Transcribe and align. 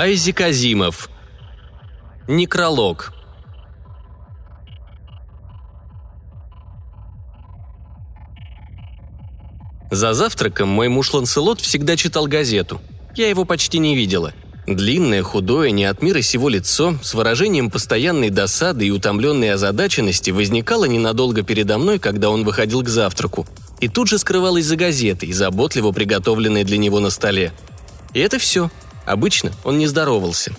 Айзек 0.00 0.40
Азимов. 0.42 1.10
Некролог. 2.28 3.12
За 9.90 10.14
завтраком 10.14 10.68
мой 10.68 10.86
муж 10.86 11.12
Ланселот 11.12 11.60
всегда 11.60 11.96
читал 11.96 12.28
газету. 12.28 12.80
Я 13.16 13.28
его 13.28 13.44
почти 13.44 13.80
не 13.80 13.96
видела. 13.96 14.32
Длинное, 14.68 15.24
худое, 15.24 15.72
не 15.72 15.86
от 15.86 16.00
мира 16.00 16.22
сего 16.22 16.48
лицо, 16.48 16.96
с 17.02 17.12
выражением 17.14 17.68
постоянной 17.68 18.30
досады 18.30 18.86
и 18.86 18.92
утомленной 18.92 19.52
озадаченности 19.52 20.30
возникало 20.30 20.84
ненадолго 20.84 21.42
передо 21.42 21.76
мной, 21.76 21.98
когда 21.98 22.30
он 22.30 22.44
выходил 22.44 22.84
к 22.84 22.88
завтраку. 22.88 23.48
И 23.80 23.88
тут 23.88 24.06
же 24.06 24.18
скрывалось 24.18 24.66
за 24.66 24.76
газетой, 24.76 25.32
заботливо 25.32 25.90
приготовленной 25.90 26.62
для 26.62 26.78
него 26.78 27.00
на 27.00 27.10
столе. 27.10 27.52
И 28.14 28.20
это 28.20 28.38
все. 28.38 28.70
Обычно 29.08 29.52
он 29.64 29.78
не 29.78 29.86
здоровался. 29.86 30.52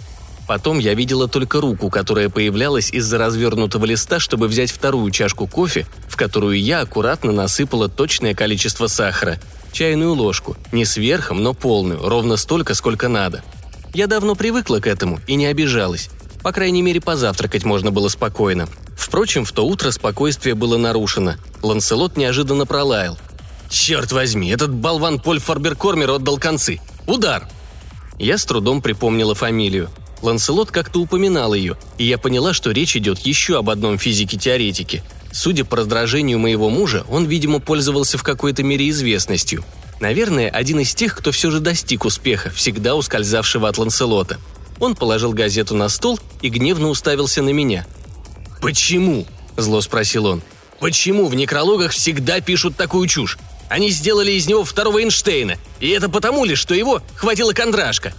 Потом 0.47 0.79
я 0.79 0.95
видела 0.95 1.27
только 1.27 1.61
руку, 1.61 1.91
которая 1.91 2.29
появлялась 2.29 2.91
из-за 2.91 3.19
развернутого 3.19 3.85
листа, 3.85 4.19
чтобы 4.19 4.47
взять 4.47 4.71
вторую 4.71 5.11
чашку 5.11 5.45
кофе, 5.45 5.85
в 6.07 6.17
которую 6.17 6.59
я 6.59 6.81
аккуратно 6.81 7.31
насыпала 7.31 7.87
точное 7.89 8.33
количество 8.33 8.87
сахара. 8.87 9.39
Чайную 9.71 10.15
ложку, 10.15 10.57
не 10.71 10.83
сверхом, 10.83 11.43
но 11.43 11.53
полную, 11.53 12.01
ровно 12.01 12.37
столько, 12.37 12.73
сколько 12.73 13.07
надо. 13.07 13.43
Я 13.93 14.07
давно 14.07 14.33
привыкла 14.33 14.79
к 14.79 14.87
этому 14.87 15.19
и 15.27 15.35
не 15.35 15.45
обижалась. 15.45 16.09
По 16.41 16.51
крайней 16.51 16.81
мере, 16.81 16.99
позавтракать 16.99 17.65
можно 17.65 17.91
было 17.91 18.07
спокойно. 18.07 18.67
Впрочем, 18.97 19.45
в 19.45 19.51
то 19.51 19.67
утро 19.67 19.91
спокойствие 19.91 20.55
было 20.55 20.77
нарушено. 20.77 21.35
Ланселот 21.61 22.17
неожиданно 22.17 22.65
пролаял. 22.65 23.19
«Черт 23.69 24.11
возьми, 24.11 24.49
этот 24.49 24.71
болван 24.71 25.19
Поль 25.19 25.39
Фарберкормер 25.39 26.09
отдал 26.09 26.39
концы! 26.39 26.79
Удар!» 27.05 27.47
Я 28.19 28.37
с 28.37 28.43
трудом 28.43 28.81
припомнила 28.81 29.33
фамилию. 29.33 29.89
Ланселот 30.21 30.71
как-то 30.71 30.99
упоминал 30.99 31.53
ее, 31.53 31.77
и 31.97 32.03
я 32.03 32.17
поняла, 32.17 32.53
что 32.53 32.71
речь 32.71 32.97
идет 32.97 33.19
еще 33.19 33.57
об 33.57 33.69
одном 33.69 33.97
физике-теоретике. 33.97 35.01
Судя 35.31 35.63
по 35.63 35.77
раздражению 35.77 36.37
моего 36.37 36.69
мужа, 36.69 37.05
он, 37.09 37.25
видимо, 37.25 37.59
пользовался 37.59 38.17
в 38.17 38.23
какой-то 38.23 38.61
мере 38.61 38.89
известностью. 38.89 39.63
Наверное, 40.01 40.49
один 40.49 40.81
из 40.81 40.93
тех, 40.93 41.15
кто 41.15 41.31
все 41.31 41.49
же 41.49 41.61
достиг 41.61 42.03
успеха, 42.03 42.49
всегда 42.49 42.95
ускользавшего 42.95 43.69
от 43.69 43.77
Ланселота. 43.77 44.37
Он 44.79 44.95
положил 44.95 45.31
газету 45.31 45.75
на 45.75 45.87
стол 45.87 46.19
и 46.41 46.49
гневно 46.49 46.89
уставился 46.89 47.41
на 47.41 47.49
меня. 47.51 47.87
«Почему?»– 48.61 49.25
зло 49.57 49.79
спросил 49.79 50.25
он. 50.25 50.41
«Почему 50.79 51.27
в 51.27 51.35
некрологах 51.35 51.91
всегда 51.91 52.41
пишут 52.41 52.75
такую 52.75 53.07
чушь? 53.07 53.37
Они 53.69 53.91
сделали 53.91 54.31
из 54.31 54.47
него 54.47 54.63
второго 54.63 54.99
Эйнштейна, 54.99 55.55
и 55.79 55.89
это 55.89 56.09
потому 56.09 56.43
ли, 56.43 56.55
что 56.55 56.73
его 56.73 57.01
хватило 57.15 57.53
кондрашка. 57.53 58.13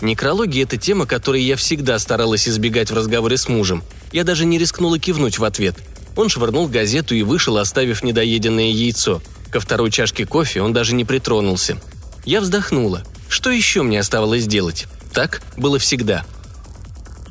Некрология– 0.00 0.62
это 0.64 0.78
тема, 0.78 1.06
которой 1.06 1.42
я 1.42 1.56
всегда 1.56 1.98
старалась 1.98 2.48
избегать 2.48 2.90
в 2.90 2.94
разговоре 2.94 3.36
с 3.36 3.48
мужем. 3.48 3.84
Я 4.12 4.24
даже 4.24 4.44
не 4.46 4.58
рискнула 4.58 4.98
кивнуть 4.98 5.38
в 5.38 5.44
ответ. 5.44 5.76
Он 6.16 6.28
швырнул 6.30 6.66
газету 6.66 7.14
и 7.14 7.22
вышел, 7.22 7.58
оставив 7.58 8.02
недоеденное 8.02 8.70
яйцо. 8.70 9.22
Ко 9.50 9.60
второй 9.60 9.90
чашке 9.90 10.26
кофе 10.26 10.62
он 10.62 10.72
даже 10.72 10.94
не 10.94 11.04
притронулся. 11.04 11.78
Я 12.24 12.40
вздохнула. 12.40 13.02
Что 13.28 13.50
еще 13.50 13.82
мне 13.82 14.00
оставалось 14.00 14.46
делать? 14.46 14.86
Так 15.12 15.42
было 15.56 15.78
всегда. 15.78 16.24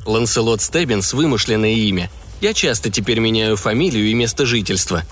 Ланселот 0.04 0.62
Стеббинс– 0.62 1.12
вымышленное 1.14 1.74
имя. 1.74 2.10
Я 2.40 2.54
часто 2.54 2.90
теперь 2.90 3.18
меняю 3.18 3.56
фамилию 3.56 4.06
и 4.06 4.14
место 4.14 4.46
жительства. 4.46 5.02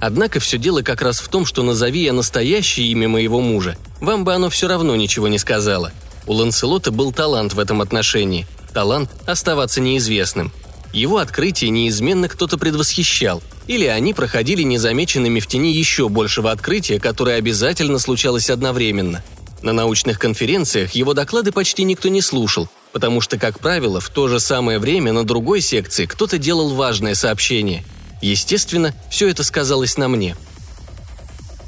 Однако 0.00 0.40
все 0.40 0.58
дело 0.58 0.82
как 0.82 1.02
раз 1.02 1.20
в 1.20 1.28
том, 1.28 1.44
что 1.46 1.62
назови 1.62 2.02
я 2.04 2.12
настоящее 2.12 2.88
имя 2.88 3.08
моего 3.08 3.40
мужа, 3.40 3.76
вам 4.00 4.24
бы 4.24 4.34
оно 4.34 4.48
все 4.50 4.66
равно 4.66 4.96
ничего 4.96 5.28
не 5.28 5.38
сказала– 5.38 5.92
у 6.26 6.32
Ланселота 6.32 6.92
был 6.92 7.12
талант 7.12 7.54
в 7.54 7.58
этом 7.58 7.80
отношении. 7.80 8.46
Талант 8.72 9.10
оставаться 9.26 9.80
неизвестным. 9.80 10.52
Его 10.92 11.18
открытие 11.18 11.70
неизменно 11.70 12.28
кто-то 12.28 12.58
предвосхищал, 12.58 13.42
или 13.66 13.86
они 13.86 14.12
проходили 14.12 14.62
незамеченными 14.62 15.40
в 15.40 15.46
тени 15.46 15.72
еще 15.72 16.08
большего 16.08 16.50
открытия, 16.50 17.00
которое 17.00 17.36
обязательно 17.36 17.98
случалось 17.98 18.50
одновременно. 18.50 19.24
На 19.62 19.72
научных 19.72 20.18
конференциях 20.18 20.92
его 20.92 21.14
доклады 21.14 21.52
почти 21.52 21.84
никто 21.84 22.08
не 22.08 22.22
слушал, 22.22 22.68
потому 22.92 23.20
что, 23.20 23.38
как 23.38 23.60
правило, 23.60 24.00
в 24.00 24.08
то 24.08 24.28
же 24.28 24.40
самое 24.40 24.78
время 24.78 25.12
на 25.12 25.24
другой 25.24 25.60
секции 25.60 26.06
кто-то 26.06 26.38
делал 26.38 26.74
важное 26.74 27.14
сообщение. 27.14 27.84
Естественно, 28.20 28.94
все 29.10 29.28
это 29.28 29.42
сказалось 29.44 29.96
на 29.96 30.08
мне– 30.08 30.36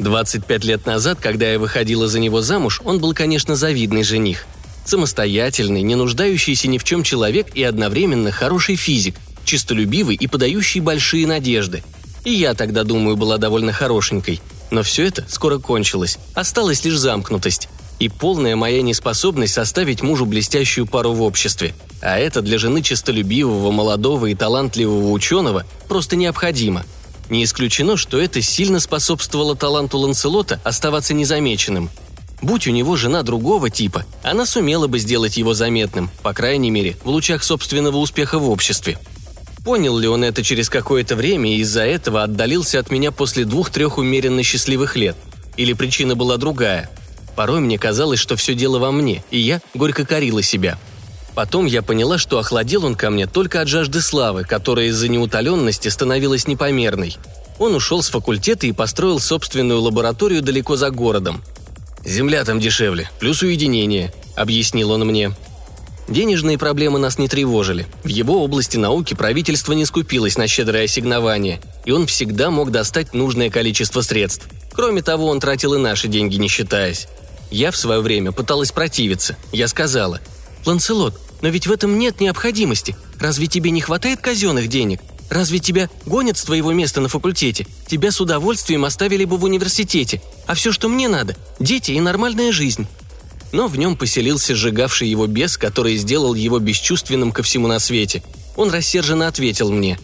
25 0.02 0.64
лет 0.64 0.86
назад, 0.86 1.18
когда 1.20 1.50
я 1.50 1.58
выходила 1.58 2.08
за 2.08 2.18
него 2.18 2.42
замуж, 2.42 2.80
он 2.84 2.98
был, 2.98 3.14
конечно, 3.14 3.56
завидный 3.56 4.02
жених. 4.02 4.46
Самостоятельный, 4.84 5.82
не 5.82 5.94
нуждающийся 5.94 6.68
ни 6.68 6.78
в 6.78 6.84
чем 6.84 7.02
человек 7.02 7.54
и 7.54 7.62
одновременно 7.62 8.32
хороший 8.32 8.76
физик, 8.76 9.16
чистолюбивый 9.44 10.16
и 10.16 10.26
подающий 10.26 10.80
большие 10.80 11.26
надежды. 11.26 11.84
И 12.24 12.32
я 12.32 12.54
тогда, 12.54 12.84
думаю, 12.84 13.16
была 13.16 13.38
довольно 13.38 13.72
хорошенькой. 13.72 14.40
Но 14.70 14.82
все 14.82 15.06
это 15.06 15.24
скоро 15.28 15.58
кончилось. 15.58 16.18
Осталась 16.34 16.84
лишь 16.84 16.98
замкнутость. 16.98 17.68
И 18.02 18.08
полная 18.08 18.56
моя 18.56 18.82
неспособность 18.82 19.54
составить 19.54 20.02
мужу 20.02 20.26
блестящую 20.26 20.88
пару 20.88 21.12
в 21.12 21.22
обществе. 21.22 21.72
А 22.00 22.18
это 22.18 22.42
для 22.42 22.58
жены 22.58 22.82
чистолюбивого, 22.82 23.70
молодого 23.70 24.26
и 24.26 24.34
талантливого 24.34 25.12
ученого 25.12 25.64
просто 25.86 26.16
необходимо– 26.16 26.84
не 27.32 27.44
исключено, 27.44 27.96
что 27.96 28.20
это 28.20 28.42
сильно 28.42 28.80
способствовало 28.80 29.56
таланту 29.56 29.96
Ланселота 29.98 30.60
оставаться 30.64 31.14
незамеченным. 31.14 31.88
Будь 32.42 32.66
у 32.66 32.72
него 32.72 32.96
жена 32.96 33.22
другого 33.22 33.70
типа, 33.70 34.04
она 34.22 34.44
сумела 34.44 34.86
бы 34.86 34.98
сделать 34.98 35.36
его 35.36 35.54
заметным, 35.54 36.10
по 36.22 36.34
крайней 36.34 36.70
мере, 36.70 36.96
в 37.04 37.08
лучах 37.08 37.44
собственного 37.44 37.96
успеха 37.96 38.38
в 38.38 38.50
обществе. 38.50 38.98
Понял 39.64 39.96
ли 39.96 40.08
он 40.08 40.24
это 40.24 40.42
через 40.42 40.68
какое-то 40.68 41.14
время 41.14 41.54
и 41.54 41.60
из-за 41.60 41.84
этого 41.84 42.24
отдалился 42.24 42.80
от 42.80 42.90
меня 42.90 43.12
после 43.12 43.44
двух-трех 43.44 43.96
умеренно 43.96 44.42
счастливых 44.42 44.96
лет? 44.96 45.16
Или 45.56 45.72
причина 45.72 46.16
была 46.16 46.36
другая? 46.36 46.90
Порой 47.36 47.60
мне 47.60 47.78
казалось, 47.78 48.20
что 48.20 48.36
все 48.36 48.54
дело 48.54 48.78
во 48.78 48.92
мне, 48.92 49.24
и 49.30 49.38
я 49.38 49.60
горько 49.74 50.04
корила 50.04 50.42
себя– 50.42 50.78
Потом 51.34 51.64
я 51.64 51.82
поняла, 51.82 52.18
что 52.18 52.38
охладел 52.38 52.84
он 52.84 52.94
ко 52.94 53.10
мне 53.10 53.26
только 53.26 53.60
от 53.60 53.68
жажды 53.68 54.02
славы, 54.02 54.44
которая 54.44 54.86
из-за 54.86 55.08
неутоленности 55.08 55.88
становилась 55.88 56.46
непомерной. 56.46 57.16
Он 57.58 57.74
ушел 57.74 58.02
с 58.02 58.08
факультета 58.08 58.66
и 58.66 58.72
построил 58.72 59.18
собственную 59.18 59.80
лабораторию 59.80 60.42
далеко 60.42 60.76
за 60.76 60.90
городом. 60.90 61.42
«Земля 62.04 62.44
там 62.44 62.60
дешевле, 62.60 63.08
плюс 63.18 63.42
уединение»,— 63.42 64.12
объяснил 64.34 64.90
он 64.90 65.06
мне. 65.06 65.32
Денежные 66.08 66.58
проблемы 66.58 66.98
нас 66.98 67.16
не 67.18 67.28
тревожили. 67.28 67.86
В 68.02 68.08
его 68.08 68.42
области 68.42 68.76
науки 68.76 69.14
правительство 69.14 69.72
не 69.72 69.86
скупилось 69.86 70.36
на 70.36 70.48
щедрое 70.48 70.84
ассигнование, 70.84 71.60
и 71.84 71.92
он 71.92 72.06
всегда 72.06 72.50
мог 72.50 72.72
достать 72.72 73.14
нужное 73.14 73.50
количество 73.50 74.02
средств. 74.02 74.48
Кроме 74.72 75.02
того, 75.02 75.28
он 75.28 75.38
тратил 75.38 75.74
и 75.74 75.78
наши 75.78 76.08
деньги, 76.08 76.36
не 76.36 76.48
считаясь. 76.48 77.06
Я 77.52 77.70
в 77.70 77.76
свое 77.76 78.00
время 78.00 78.32
пыталась 78.32 78.72
противиться. 78.72 79.36
Я 79.52 79.68
сказала, 79.68 80.20
«Ланселот, 80.64 81.20
но 81.42 81.50
ведь 81.50 81.66
в 81.66 81.72
этом 81.72 81.98
нет 81.98 82.18
необходимости. 82.18 82.96
Разве 83.20 83.46
тебе 83.46 83.70
не 83.70 83.82
хватает 83.82 84.20
казенных 84.22 84.68
денег? 84.68 85.00
Разве 85.28 85.58
тебя 85.58 85.90
гонят 86.06 86.38
с 86.38 86.44
твоего 86.44 86.72
места 86.72 87.02
на 87.02 87.10
факультете? 87.10 87.66
Тебя 87.86 88.10
с 88.10 88.22
удовольствием 88.22 88.86
оставили 88.86 89.26
бы 89.26 89.36
в 89.36 89.44
университете. 89.44 90.22
А 90.46 90.54
все, 90.54 90.72
что 90.72 90.88
мне 90.88 91.08
надо– 91.08 91.36
дети 91.60 91.92
и 91.92 92.00
нормальная 92.00 92.52
жизнь». 92.52 92.86
Но 93.52 93.68
в 93.68 93.76
нем 93.76 93.98
поселился 93.98 94.54
сжигавший 94.54 95.08
его 95.08 95.26
бес, 95.26 95.58
который 95.58 95.98
сделал 95.98 96.32
его 96.32 96.58
бесчувственным 96.58 97.32
ко 97.32 97.42
всему 97.42 97.66
на 97.66 97.80
свете. 97.80 98.22
Он 98.56 98.70
рассерженно 98.70 99.28
ответил 99.28 99.70
мне. 99.70 99.98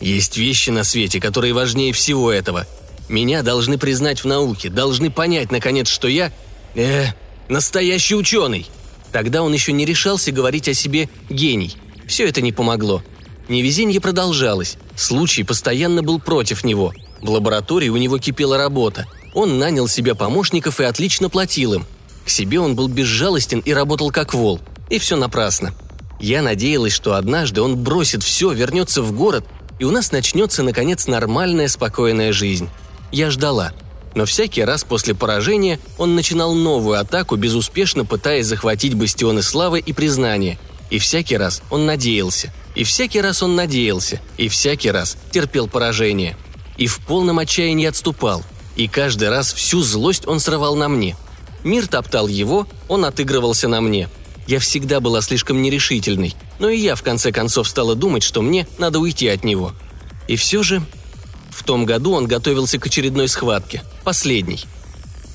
«Есть 0.00 0.36
вещи 0.36 0.70
на 0.70 0.82
свете, 0.82 1.20
которые 1.20 1.52
важнее 1.52 1.92
всего 1.92 2.32
этого. 2.32 2.66
Меня 3.08 3.42
должны 3.42 3.78
признать 3.78 4.24
в 4.24 4.26
науке, 4.26 4.68
должны 4.68 5.12
понять, 5.12 5.52
наконец, 5.52 5.86
что 5.88 6.08
я... 6.08 6.32
э 6.74 7.06
настоящий 7.48 8.14
ученый!» 8.14 8.66
Тогда 9.12 9.42
он 9.42 9.52
еще 9.52 9.72
не 9.72 9.84
решался 9.84 10.32
говорить 10.32 10.68
о 10.68 10.74
себе 10.74 11.08
«гений». 11.28 11.76
Все 12.06 12.26
это 12.26 12.40
не 12.40 12.50
помогло. 12.50 13.02
Невезенье 13.48 14.00
продолжалось. 14.00 14.76
Случай 14.96 15.44
постоянно 15.44 16.02
был 16.02 16.18
против 16.18 16.64
него. 16.64 16.92
В 17.20 17.30
лаборатории 17.30 17.90
у 17.90 17.96
него 17.96 18.18
кипела 18.18 18.56
работа. 18.56 19.06
Он 19.34 19.58
нанял 19.58 19.86
себе 19.86 20.14
помощников 20.14 20.80
и 20.80 20.84
отлично 20.84 21.28
платил 21.28 21.74
им. 21.74 21.86
К 22.24 22.30
себе 22.30 22.60
он 22.60 22.74
был 22.74 22.88
безжалостен 22.88 23.60
и 23.60 23.72
работал 23.72 24.10
как 24.10 24.34
вол. 24.34 24.60
И 24.88 24.98
все 24.98 25.16
напрасно. 25.16 25.74
Я 26.20 26.40
надеялась, 26.40 26.92
что 26.92 27.14
однажды 27.14 27.62
он 27.62 27.76
бросит 27.76 28.22
все, 28.22 28.52
вернется 28.52 29.02
в 29.02 29.12
город, 29.12 29.44
и 29.78 29.84
у 29.84 29.90
нас 29.90 30.12
начнется, 30.12 30.62
наконец, 30.62 31.06
нормальная, 31.06 31.68
спокойная 31.68 32.32
жизнь. 32.32 32.68
Я 33.10 33.30
ждала– 33.30 33.72
но 34.14 34.24
всякий 34.24 34.62
раз 34.62 34.84
после 34.84 35.14
поражения 35.14 35.78
он 35.98 36.14
начинал 36.14 36.54
новую 36.54 36.98
атаку, 36.98 37.36
безуспешно 37.36 38.04
пытаясь 38.04 38.46
захватить 38.46 38.94
бастионы 38.94 39.42
славы 39.42 39.80
и 39.80 39.92
признания. 39.92 40.58
И 40.90 40.98
всякий 40.98 41.36
раз 41.36 41.62
он 41.70 41.86
надеялся. 41.86 42.52
И 42.74 42.84
всякий 42.84 43.20
раз 43.20 43.42
он 43.42 43.56
надеялся. 43.56 44.20
И 44.36 44.48
всякий 44.48 44.90
раз 44.90 45.16
терпел 45.30 45.68
поражение. 45.68 46.36
И 46.76 46.86
в 46.86 46.98
полном 46.98 47.38
отчаянии 47.38 47.86
отступал. 47.86 48.42
И 48.76 48.88
каждый 48.88 49.28
раз 49.28 49.52
всю 49.52 49.82
злость 49.82 50.26
он 50.26 50.40
срывал 50.40 50.76
на 50.76 50.88
мне. 50.88 51.16
Мир 51.64 51.86
топтал 51.86 52.28
его, 52.28 52.66
он 52.88 53.04
отыгрывался 53.04 53.68
на 53.68 53.80
мне. 53.80 54.08
Я 54.46 54.58
всегда 54.58 55.00
была 55.00 55.20
слишком 55.20 55.62
нерешительной, 55.62 56.34
но 56.58 56.68
и 56.68 56.78
я 56.78 56.96
в 56.96 57.02
конце 57.02 57.30
концов 57.30 57.68
стала 57.68 57.94
думать, 57.94 58.24
что 58.24 58.42
мне 58.42 58.66
надо 58.78 58.98
уйти 58.98 59.28
от 59.28 59.44
него. 59.44 59.72
И 60.28 60.36
все 60.36 60.62
же... 60.62 60.82
В 61.52 61.62
том 61.64 61.84
году 61.84 62.12
он 62.12 62.26
готовился 62.26 62.78
к 62.78 62.86
очередной 62.86 63.28
схватке, 63.28 63.82
последней. 64.04 64.64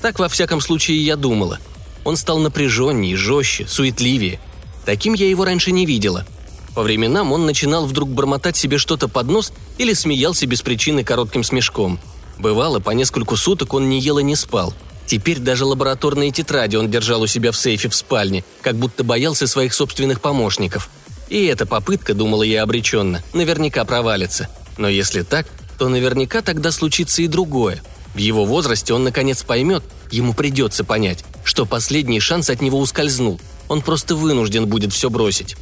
Так, 0.02 0.18
во 0.18 0.28
всяком 0.28 0.60
случае, 0.60 1.04
я 1.04 1.16
думала. 1.16 1.58
Он 2.04 2.16
стал 2.16 2.38
напряженнее, 2.38 3.16
жестче, 3.16 3.66
суетливее. 3.66 4.40
Таким 4.84 5.14
я 5.14 5.28
его 5.28 5.44
раньше 5.44 5.70
не 5.70 5.86
видела. 5.86 6.26
По 6.74 6.82
временам 6.82 7.32
он 7.32 7.46
начинал 7.46 7.86
вдруг 7.86 8.10
бормотать 8.10 8.56
себе 8.56 8.78
что-то 8.78 9.08
под 9.08 9.28
нос 9.28 9.52
или 9.78 9.92
смеялся 9.94 10.46
без 10.46 10.62
причины 10.62 11.04
коротким 11.04 11.42
смешком. 11.42 11.98
Бывало, 12.38 12.78
по 12.78 12.90
нескольку 12.90 13.36
суток 13.36 13.74
он 13.74 13.88
не 13.88 13.98
ел 14.00 14.18
и 14.18 14.22
не 14.22 14.36
спал– 14.36 14.74
Теперь 15.08 15.38
даже 15.38 15.64
лабораторные 15.64 16.30
тетради 16.30 16.76
он 16.76 16.90
держал 16.90 17.22
у 17.22 17.26
себя 17.26 17.50
в 17.50 17.56
сейфе 17.56 17.88
в 17.88 17.94
спальне, 17.94 18.44
как 18.60 18.76
будто 18.76 19.04
боялся 19.04 19.46
своих 19.46 19.72
собственных 19.72 20.20
помощников. 20.20 20.90
И 21.30 21.46
эта 21.46 21.64
попытка, 21.64 22.12
думала 22.12 22.42
я 22.42 22.62
обреченно, 22.62 23.22
наверняка 23.32 23.86
провалится. 23.86 24.48
Но 24.76 24.86
если 24.86 25.22
так, 25.22 25.46
то 25.78 25.88
наверняка 25.88 26.42
тогда 26.42 26.72
случится 26.72 27.22
и 27.22 27.28
другое. 27.28 27.82
В 28.14 28.18
его 28.18 28.44
возрасте 28.44 28.92
он 28.92 29.04
наконец 29.04 29.42
поймет, 29.42 29.84
ему 30.10 30.34
придется 30.34 30.84
понять, 30.84 31.24
что 31.44 31.66
последний 31.66 32.20
шанс 32.20 32.50
от 32.50 32.60
него 32.60 32.78
ускользнул. 32.78 33.40
Он 33.68 33.80
просто 33.80 34.16
вынужден 34.16 34.66
будет 34.66 34.92
все 34.92 35.08
бросить. 35.08 35.56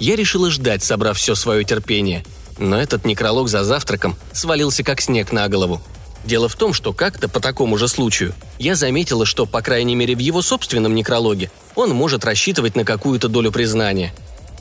Я 0.00 0.16
решила 0.16 0.50
ждать, 0.50 0.82
собрав 0.82 1.18
все 1.18 1.34
свое 1.34 1.62
терпение. 1.62 2.24
Но 2.58 2.80
этот 2.80 3.04
некролог 3.04 3.48
за 3.48 3.64
завтраком 3.64 4.16
свалился 4.32 4.82
как 4.82 5.00
снег 5.00 5.32
на 5.32 5.48
голову. 5.48 5.80
Дело 6.24 6.48
в 6.48 6.56
том, 6.56 6.74
что 6.74 6.92
как-то 6.92 7.28
по 7.28 7.40
такому 7.40 7.78
же 7.78 7.88
случаю 7.88 8.34
я 8.58 8.74
заметила, 8.74 9.24
что, 9.24 9.46
по 9.46 9.62
крайней 9.62 9.94
мере, 9.94 10.14
в 10.14 10.18
его 10.18 10.42
собственном 10.42 10.94
некрологе 10.94 11.50
он 11.74 11.90
может 11.90 12.24
рассчитывать 12.24 12.76
на 12.76 12.84
какую-то 12.84 13.28
долю 13.28 13.52
признания. 13.52 14.12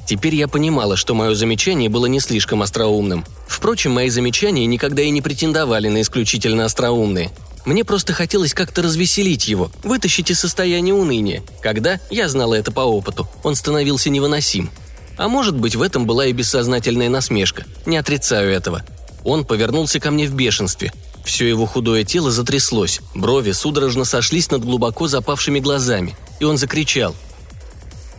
Теперь 0.10 0.34
я 0.34 0.48
понимала, 0.48 0.98
что 0.98 1.14
мое 1.14 1.36
замечание 1.36 1.88
было 1.88 2.08
не 2.08 2.20
слишком 2.20 2.64
остроумным. 2.64 3.24
Впрочем, 3.48 3.92
мои 3.92 4.10
замечания 4.10 4.66
никогда 4.66 5.04
и 5.04 5.12
не 5.12 5.22
претендовали 5.22 5.88
на 5.88 6.02
исключительно 6.02 6.66
остроумные. 6.66 7.30
Мне 7.64 7.86
просто 7.86 8.12
хотелось 8.14 8.56
как-то 8.56 8.82
развеселить 8.82 9.48
его, 9.48 9.72
вытащить 9.84 10.32
из 10.32 10.40
состояния 10.40 10.96
уныния, 10.96 11.44
когда, 11.62 12.00
я 12.10 12.28
знала 12.28 12.56
это 12.56 12.72
по 12.72 12.80
опыту, 12.80 13.30
он 13.44 13.54
становился 13.54 14.10
невыносим. 14.10 14.72
А 15.16 15.28
может 15.28 15.56
быть, 15.56 15.76
в 15.76 15.82
этом 15.84 16.08
была 16.08 16.26
и 16.26 16.34
бессознательная 16.34 17.10
насмешка, 17.10 17.66
не 17.86 17.96
отрицаю 17.96 18.52
этого. 18.52 18.82
Он 19.24 19.46
повернулся 19.46 20.00
ко 20.00 20.10
мне 20.10 20.26
в 20.26 20.34
бешенстве, 20.34 20.92
все 21.24 21.48
его 21.48 21.68
худое 21.68 22.04
тело 22.04 22.32
затряслось, 22.32 23.02
брови 23.14 23.52
судорожно 23.52 24.06
сошлись 24.06 24.50
над 24.50 24.64
глубоко 24.64 25.08
запавшими 25.08 25.60
глазами, 25.60 26.18
и 26.40 26.46
он 26.46 26.58
закричал. 26.58 27.16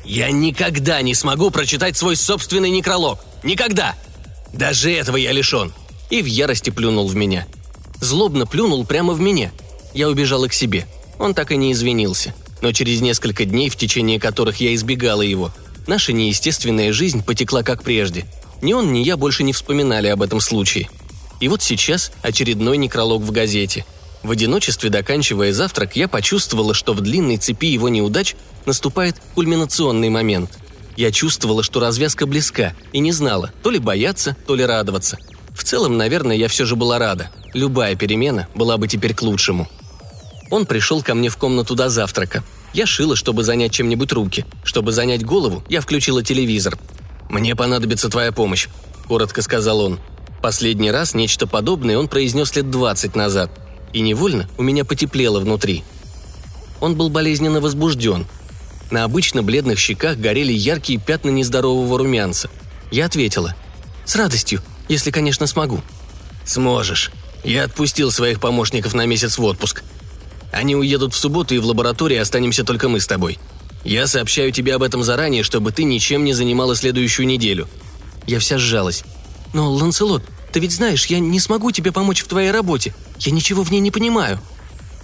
«Я 0.05 0.31
никогда 0.31 1.03
не 1.03 1.15
смогу 1.15 1.51
прочитать 1.51 1.97
свой 1.97 2.17
собственный 2.17 2.71
некролог! 2.71 3.21
Никогда! 3.43 3.95
Даже 4.53 4.93
этого 4.93 5.17
я 5.17 5.33
лишен!» 5.33 5.73
И 6.11 6.23
в 6.23 6.27
ярости 6.27 6.71
плюнул 6.71 7.07
в 7.07 7.15
меня. 7.15 7.47
Злобно 8.01 8.47
плюнул 8.47 8.85
прямо 8.85 9.13
в 9.13 9.21
меня. 9.21 9.53
Я 9.95 10.09
убежала 10.09 10.49
к 10.49 10.53
себе. 10.53 10.87
Он 11.19 11.35
так 11.35 11.53
и 11.53 11.57
не 11.57 11.73
извинился. 11.73 12.35
Но 12.63 12.73
через 12.73 13.01
несколько 13.01 13.45
дней, 13.45 13.69
в 13.69 13.77
течение 13.77 14.19
которых 14.19 14.61
я 14.61 14.75
избегала 14.75 15.23
его, 15.23 15.53
наша 15.87 16.13
неестественная 16.13 16.93
жизнь 16.93 17.25
потекла 17.25 17.63
как 17.63 17.83
прежде. 17.83 18.27
Ни 18.63 18.73
он, 18.73 18.93
ни 18.93 19.01
я 19.01 19.17
больше 19.17 19.43
не 19.43 19.53
вспоминали 19.53 20.09
об 20.09 20.23
этом 20.23 20.41
случае– 20.41 20.89
и 21.41 21.49
вот 21.49 21.63
сейчас 21.63 22.13
очередной 22.23 22.77
некролог 22.77 23.23
в 23.23 23.33
газете. 23.33 23.85
В 24.23 24.31
одиночестве, 24.31 24.91
доканчивая 24.91 25.53
завтрак, 25.53 25.97
я 25.97 26.07
почувствовала, 26.07 26.75
что 26.75 26.93
в 26.93 27.01
длинной 27.01 27.39
цепи 27.39 27.67
его 27.67 27.89
неудач 27.89 28.37
наступает 28.67 29.17
кульминационный 29.35 30.11
момент. 30.11 30.59
Я 30.97 31.11
чувствовала, 31.11 31.63
что 31.63 31.81
развязка 31.81 32.27
близка, 32.27 32.75
и 32.93 32.99
не 32.99 33.13
знала, 33.13 33.53
то 33.63 33.71
ли 33.71 33.79
бояться, 33.79 34.37
то 34.47 34.55
ли 34.55 34.65
радоваться. 34.65 35.17
В 35.55 35.65
целом, 35.65 35.97
наверное, 35.97 36.37
я 36.37 36.49
все 36.49 36.67
же 36.67 36.77
была 36.77 36.99
рада. 36.99 37.31
Любая 37.55 37.97
перемена 37.97 38.49
была 38.55 38.77
бы 38.77 38.89
теперь 38.89 39.15
к 39.15 39.23
лучшему. 39.23 39.69
Он 40.51 40.67
пришел 40.67 41.03
ко 41.03 41.15
мне 41.15 41.29
в 41.29 41.37
комнату 41.37 41.75
до 41.75 41.89
завтрака. 41.89 42.43
Я 42.75 42.87
шила, 42.87 43.17
чтобы 43.17 43.45
занять 43.45 43.73
чем-нибудь 43.73 44.13
руки. 44.13 44.45
Чтобы 44.65 44.93
занять 44.93 45.25
голову, 45.25 45.65
я 45.69 45.81
включила 45.81 46.23
телевизор. 46.23 46.79
«Мне 47.31 47.55
понадобится 47.57 48.09
твоя 48.09 48.33
помощь»,– 48.33 48.69
коротко 49.09 49.41
сказал 49.43 49.81
он. 49.81 50.01
Последний 50.43 50.91
раз 50.91 51.15
нечто 51.15 51.47
подобное 51.47 51.97
он 51.99 52.09
произнес 52.09 52.55
лет 52.57 52.71
двадцать 52.71 53.15
назад, 53.15 53.51
и 53.93 54.01
невольно 54.01 54.49
у 54.59 54.63
меня 54.63 54.85
потеплело 54.85 55.41
внутри. 55.41 55.85
Он 56.81 56.95
был 56.95 57.11
болезненно 57.11 57.61
возбужден. 57.61 58.27
На 58.91 59.05
обычно 59.05 59.43
бледных 59.43 59.79
щеках 59.79 60.17
горели 60.17 60.53
яркие 60.53 60.99
пятна 60.99 61.31
нездорового 61.31 61.99
румянца. 61.99 62.51
Я 62.91 63.07
ответила. 63.07 63.55
«С 64.05 64.17
радостью, 64.17 64.63
если, 64.89 65.11
конечно, 65.11 65.47
смогу». 65.47 65.81
«Сможешь. 66.45 67.13
Я 67.45 67.65
отпустил 67.65 68.11
своих 68.11 68.41
помощников 68.41 68.95
на 68.95 69.07
месяц 69.07 69.39
в 69.39 69.45
отпуск. 69.45 69.85
Они 70.53 70.75
уедут 70.75 71.15
в 71.15 71.19
субботу, 71.19 71.55
и 71.55 71.59
в 71.59 71.67
лаборатории 71.67 72.17
останемся 72.17 72.65
только 72.65 72.89
мы 72.89 72.99
с 72.99 73.07
тобой. 73.07 73.39
Я 73.85 74.07
сообщаю 74.07 74.51
тебе 74.51 74.75
об 74.75 74.83
этом 74.83 75.05
заранее, 75.05 75.43
чтобы 75.43 75.71
ты 75.71 75.85
ничем 75.85 76.25
не 76.25 76.33
занимала 76.33 76.75
следующую 76.75 77.27
неделю». 77.27 77.69
Я 78.27 78.41
вся 78.41 78.59
сжалась. 78.59 79.05
«Но, 79.53 79.71
Ланселот, 79.73 80.23
ты 80.53 80.61
ведь 80.61 80.73
знаешь, 80.73 81.07
я 81.07 81.19
не 81.19 81.41
смогу 81.41 81.71
тебе 81.71 81.93
помочь 81.93 82.23
в 82.23 82.29
твоей 82.29 82.51
работе. 82.51 82.95
Я 83.19 83.33
ничего 83.33 83.63
в 83.63 83.71
ней 83.71 83.81
не 83.81 83.91
понимаю». 83.91 84.41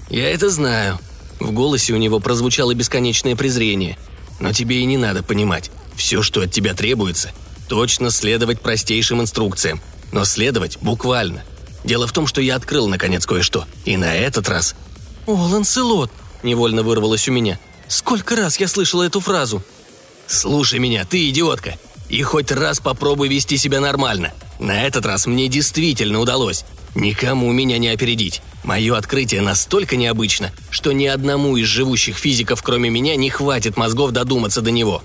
«Я 0.09 0.31
это 0.31 0.51
знаю». 0.51 0.99
В 1.41 1.53
голосе 1.53 1.93
у 1.93 1.97
него 1.97 2.21
прозвучало 2.21 2.75
бесконечное 2.75 3.37
презрение. 3.37 3.99
«Но 4.41 4.53
тебе 4.53 4.81
и 4.81 4.85
не 4.85 4.97
надо 4.97 5.23
понимать. 5.23 5.71
Все, 5.97 6.23
что 6.23 6.43
от 6.43 6.53
тебя 6.53 6.75
требуется, 6.75 7.33
точно 7.69 8.11
следовать 8.11 8.61
простейшим 8.61 9.21
инструкциям. 9.21 9.81
Но 10.13 10.25
следовать 10.25 10.79
буквально. 10.81 11.43
Дело 11.85 12.07
в 12.07 12.13
том, 12.13 12.27
что 12.27 12.41
я 12.41 12.57
открыл, 12.57 12.89
наконец, 12.89 13.27
кое-что. 13.27 13.67
И 13.85 13.97
на 13.97 14.15
этот 14.15 14.49
раз...» 14.49 14.75
«О, 15.27 15.33
Ланселот!»– 15.33 16.11
невольно 16.43 16.83
вырвалось 16.83 17.29
у 17.29 17.33
меня. 17.33 17.59
«Сколько 17.89 18.37
раз 18.37 18.59
я 18.59 18.69
слышала 18.69 19.03
эту 19.03 19.21
фразу!» 19.21 19.63
«Слушай 20.27 20.79
меня, 20.79 21.05
ты 21.05 21.29
идиотка! 21.29 21.77
И 22.09 22.23
хоть 22.23 22.53
раз 22.53 22.81
попробуй 22.81 23.29
вести 23.29 23.57
себя 23.57 23.81
нормально. 23.81 24.33
На 24.59 24.85
этот 24.85 25.05
раз 25.07 25.27
мне 25.27 25.49
действительно 25.49 26.21
удалось. 26.21 26.65
Никому 26.95 27.53
меня 27.53 27.79
не 27.79 27.89
опередить. 27.89 28.41
Мое 28.65 28.97
открытие 28.97 29.43
настолько 29.43 29.97
необычно, 29.97 30.51
что 30.71 30.93
ни 30.93 31.07
одному 31.07 31.57
из 31.57 31.67
живущих 31.67 32.17
физиков, 32.17 32.63
кроме 32.63 32.89
меня, 32.89 33.17
не 33.17 33.29
хватит 33.29 33.77
мозгов 33.77 34.13
додуматься 34.13 34.63
до 34.63 34.71
него. 34.71 35.03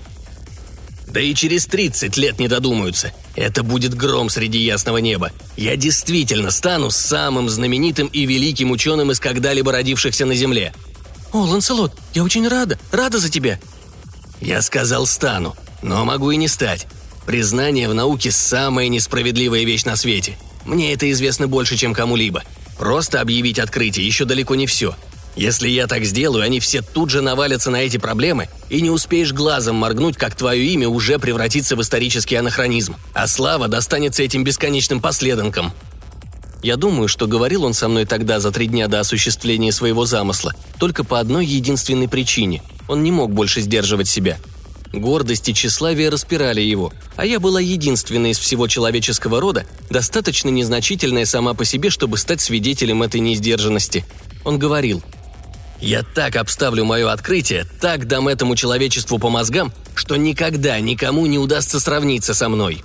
Да 1.08 1.20
и 1.20 1.34
через 1.34 1.66
30 1.66 2.16
лет 2.16 2.38
не 2.38 2.48
додумаются. 2.48 3.12
Это 3.36 3.62
будет 3.62 3.94
гром 3.94 4.30
среди 4.30 4.58
ясного 4.58 4.96
неба. 4.96 5.30
Я 5.56 5.76
действительно 5.76 6.50
стану 6.50 6.90
самым 6.90 7.50
знаменитым 7.50 8.06
и 8.06 8.24
великим 8.24 8.70
ученым 8.70 9.10
из 9.10 9.20
когда-либо 9.20 9.72
родившихся 9.72 10.24
на 10.24 10.34
Земле. 10.34 10.72
«О, 11.32 11.40
Ланселот, 11.40 11.94
я 12.14 12.24
очень 12.24 12.48
рада, 12.48 12.78
рада 12.90 13.18
за 13.18 13.28
тебя!» 13.28 13.60
«Я 14.40 14.62
сказал 14.62 15.06
стану, 15.06 15.54
но 15.82 16.04
могу 16.04 16.30
и 16.30 16.36
не 16.36 16.48
стать. 16.48 16.86
Признание 17.26 17.88
в 17.88 17.94
науке– 17.94 18.30
самая 18.32 18.88
несправедливая 18.88 19.64
вещь 19.64 19.84
на 19.84 19.96
свете. 19.96 20.36
Мне 20.64 20.92
это 20.92 21.10
известно 21.12 21.46
больше, 21.46 21.76
чем 21.76 21.94
кому-либо. 21.94 22.42
Просто 22.78 23.20
объявить 23.20 23.58
открытие 23.58 24.06
еще 24.06 24.24
далеко 24.24 24.54
не 24.56 24.66
все. 24.66 24.94
Если 25.36 25.68
я 25.68 25.86
так 25.86 26.04
сделаю, 26.04 26.42
они 26.42 26.60
все 26.60 26.82
тут 26.82 27.10
же 27.10 27.22
навалятся 27.22 27.70
на 27.70 27.76
эти 27.76 27.96
проблемы, 27.96 28.48
и 28.68 28.82
не 28.82 28.90
успеешь 28.90 29.32
глазом 29.32 29.76
моргнуть, 29.76 30.16
как 30.16 30.34
твое 30.34 30.66
имя 30.66 30.88
уже 30.88 31.18
превратится 31.18 31.74
в 31.76 31.80
исторический 31.80 32.36
анахронизм, 32.36 32.96
а 33.14 33.26
слава 33.28 33.68
достанется 33.68 34.22
этим 34.22 34.44
бесконечным 34.44 35.00
последанкам. 35.00 35.72
Я 36.62 36.76
думаю, 36.76 37.08
что 37.08 37.26
говорил 37.26 37.64
он 37.64 37.72
со 37.72 37.88
мной 37.88 38.04
тогда 38.04 38.40
за 38.40 38.50
три 38.50 38.66
дня 38.66 38.88
до 38.88 39.00
осуществления 39.00 39.72
своего 39.72 40.04
замысла, 40.04 40.52
только 40.78 41.02
по 41.02 41.18
одной 41.18 41.46
единственной 41.46 42.08
причине. 42.08 42.62
Он 42.88 43.02
не 43.02 43.10
мог 43.10 43.32
больше 43.32 43.60
сдерживать 43.60 44.08
себя– 44.08 44.38
Гордость 44.92 45.48
и 45.48 45.54
тщеславие 45.54 46.10
распирали 46.10 46.60
его, 46.60 46.92
а 47.16 47.24
я 47.24 47.40
была 47.40 47.60
единственной 47.60 48.32
из 48.32 48.38
всего 48.38 48.68
человеческого 48.68 49.40
рода, 49.40 49.64
достаточно 49.88 50.50
незначительная 50.50 51.24
сама 51.24 51.54
по 51.54 51.64
себе, 51.64 51.88
чтобы 51.88 52.18
стать 52.18 52.42
свидетелем 52.42 53.02
этой 53.02 53.20
неиздержанности. 53.20 54.04
Он 54.44 54.58
говорил, 54.58 55.02
«Я 55.80 56.02
так 56.02 56.36
обставлю 56.36 56.84
мое 56.84 57.10
открытие, 57.10 57.66
так 57.80 58.06
дам 58.06 58.28
этому 58.28 58.54
человечеству 58.54 59.18
по 59.18 59.30
мозгам, 59.30 59.72
что 59.94 60.16
никогда 60.16 60.78
никому 60.78 61.24
не 61.24 61.38
удастся 61.38 61.80
сравниться 61.80 62.34
со 62.34 62.50
мной». 62.50 62.84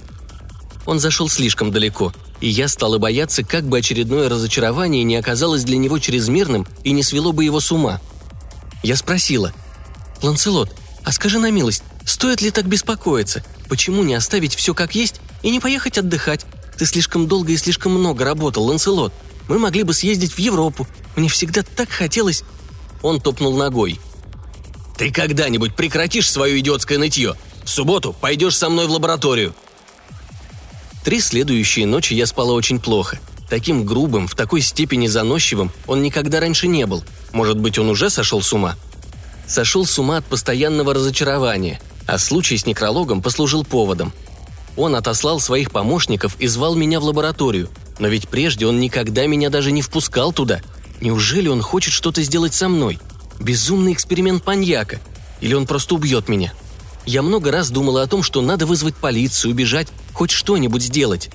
Он 0.85 1.01
зашел 1.01 1.27
слишком 1.27 1.73
далеко, 1.73 2.13
и 2.39 2.47
я 2.47 2.69
стала 2.69 2.97
бояться, 2.97 3.43
как 3.43 3.65
бы 3.65 3.79
очередное 3.79 4.29
разочарование 4.29 5.03
не 5.03 5.17
оказалось 5.17 5.65
для 5.65 5.77
него 5.77 5.99
чрезмерным 5.99 6.65
и 6.85 6.91
не 6.91 7.03
свело 7.03 7.33
бы 7.33 7.43
его 7.43 7.59
с 7.59 7.69
ума. 7.73 7.99
Я 8.83 8.95
спросила, 8.95 9.51
«Ланселот, 10.21 10.73
а 11.03 11.11
скажи 11.11 11.39
на 11.39 11.51
милость, 11.51 11.83
Стоит 12.07 12.41
ли 12.41 12.51
так 12.51 12.65
беспокоиться? 12.65 13.43
Почему 13.67 14.01
не 14.01 14.15
оставить 14.15 14.55
все 14.55 14.73
как 14.73 14.95
есть 14.95 15.19
и 15.43 15.49
не 15.51 15.59
поехать 15.59 15.97
отдыхать? 15.97 16.45
Ты 16.77 16.85
слишком 16.85 17.27
долго 17.27 17.51
и 17.51 17.57
слишком 17.57 17.91
много 17.91 18.23
работал, 18.23 18.63
Ланселот. 18.63 19.13
Мы 19.49 19.59
могли 19.59 19.83
бы 19.83 19.93
съездить 19.93 20.31
в 20.31 20.39
Европу. 20.39 20.87
Мне 21.17 21.27
всегда 21.27 21.63
так 21.63 21.89
хотелось...» 21.89 22.43
Он 23.03 23.19
топнул 23.19 23.55
ногой. 23.57 23.99
Ты 24.97 25.11
когда-нибудь 25.11 25.75
прекратишь 25.75 26.31
свое 26.31 26.57
идиотское 26.59 26.97
нытье? 26.97 27.35
В 27.65 27.69
субботу 27.69 28.15
пойдешь 28.19 28.55
со 28.55 28.69
мной 28.69 28.87
в 28.87 28.91
лабораторию». 28.91 29.53
Три 31.03 31.19
следующие 31.19 31.85
ночи 31.85 32.13
я 32.13 32.25
спала 32.25 32.53
очень 32.53 32.79
плохо. 32.79 33.19
Таким 33.49 33.85
грубым, 33.85 34.27
в 34.27 34.35
такой 34.35 34.61
степени 34.61 35.07
заносчивым 35.07 35.71
он 35.85 36.01
никогда 36.01 36.39
раньше 36.39 36.67
не 36.67 36.85
был. 36.85 37.03
Может 37.33 37.57
быть, 37.59 37.77
он 37.77 37.89
уже 37.89 38.09
сошел 38.09 38.41
с 38.41 38.51
ума? 38.53 38.75
Сошел 39.45 39.85
с 39.85 39.99
ума 39.99 40.17
от 40.17 40.25
постоянного 40.25 40.93
разочарования, 40.93 41.79
а 42.07 42.17
случай 42.17 42.57
с 42.57 42.65
некрологом 42.65 43.21
послужил 43.21 43.63
поводом. 43.63 44.13
Он 44.75 44.95
отослал 44.95 45.39
своих 45.39 45.71
помощников 45.71 46.35
и 46.39 46.47
звал 46.47 46.75
меня 46.75 46.99
в 46.99 47.03
лабораторию, 47.03 47.69
но 47.99 48.07
ведь 48.07 48.29
прежде 48.29 48.65
он 48.65 48.79
никогда 48.79 49.27
меня 49.27 49.49
даже 49.49 49.71
не 49.71 49.81
впускал 49.81 50.31
туда. 50.31 50.61
Неужели 51.01 51.47
он 51.47 51.61
хочет 51.61 51.93
что-то 51.93 52.23
сделать 52.23 52.53
со 52.53 52.69
мной? 52.69 52.99
Безумный 53.39 53.93
эксперимент 53.93 54.45
маньяка. 54.45 54.99
Или 55.41 55.53
он 55.53 55.67
просто 55.67 55.95
убьет 55.95 56.29
меня? 56.29 56.53
Я 57.05 57.21
много 57.21 57.51
раз 57.51 57.69
думала 57.69 58.01
о 58.01 58.07
том, 58.07 58.23
что 58.23 58.41
надо 58.41 58.65
вызвать 58.65 58.95
полицию, 58.95 59.51
убежать, 59.51 59.87
хоть 60.13 60.31
что-нибудь 60.31 60.83
сделать. 60.83 61.29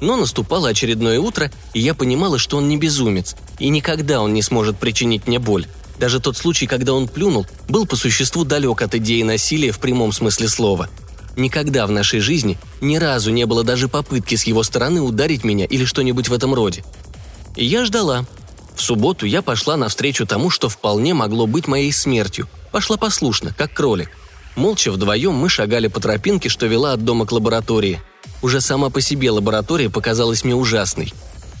Но 0.00 0.16
наступало 0.16 0.68
очередное 0.68 1.20
утро, 1.20 1.50
и 1.74 1.80
я 1.80 1.94
понимала, 1.94 2.38
что 2.38 2.56
он 2.56 2.68
не 2.68 2.76
безумец, 2.76 3.36
и 3.58 3.68
никогда 3.68 4.20
он 4.20 4.34
не 4.34 4.42
сможет 4.42 4.78
причинить 4.78 5.26
мне 5.26 5.38
боль. 5.38 5.66
Даже 5.98 6.20
тот 6.20 6.36
случай, 6.36 6.66
когда 6.66 6.94
он 6.94 7.08
плюнул, 7.08 7.46
был 7.68 7.86
по 7.86 7.96
существу 7.96 8.44
далек 8.44 8.82
от 8.82 8.94
идеи 8.94 9.22
насилия 9.22 9.72
в 9.72 9.78
прямом 9.78 10.12
смысле 10.12 10.48
слова. 10.48 10.88
Никогда 11.36 11.86
в 11.86 11.90
нашей 11.90 12.20
жизни 12.20 12.58
ни 12.80 12.96
разу 12.96 13.30
не 13.30 13.46
было 13.46 13.64
даже 13.64 13.88
попытки 13.88 14.34
с 14.34 14.44
его 14.44 14.62
стороны 14.62 15.00
ударить 15.00 15.44
меня 15.44 15.64
или 15.64 15.84
что-нибудь 15.84 16.28
в 16.28 16.32
этом 16.32 16.54
роде. 16.54 16.84
И 17.56 17.64
я 17.64 17.84
ждала. 17.84 18.26
В 18.74 18.82
субботу 18.82 19.26
я 19.26 19.42
пошла 19.42 19.76
навстречу 19.76 20.26
тому, 20.26 20.50
что 20.50 20.68
вполне 20.68 21.14
могло 21.14 21.46
быть 21.46 21.68
моей 21.68 21.92
смертью. 21.92 22.48
Пошла 22.70 22.96
послушно, 22.96 23.54
как 23.56 23.72
кролик. 23.72 24.10
Молча 24.56 24.90
вдвоем 24.90 25.34
мы 25.34 25.48
шагали 25.48 25.88
по 25.88 26.00
тропинке, 26.00 26.48
что 26.48 26.66
вела 26.66 26.92
от 26.92 27.04
дома 27.04 27.26
к 27.26 27.32
лаборатории. 27.32 28.00
Уже 28.42 28.60
сама 28.60 28.90
по 28.90 29.00
себе 29.00 29.30
лаборатория 29.30 29.88
показалась 29.88 30.44
мне 30.44 30.54
ужасной. 30.54 31.12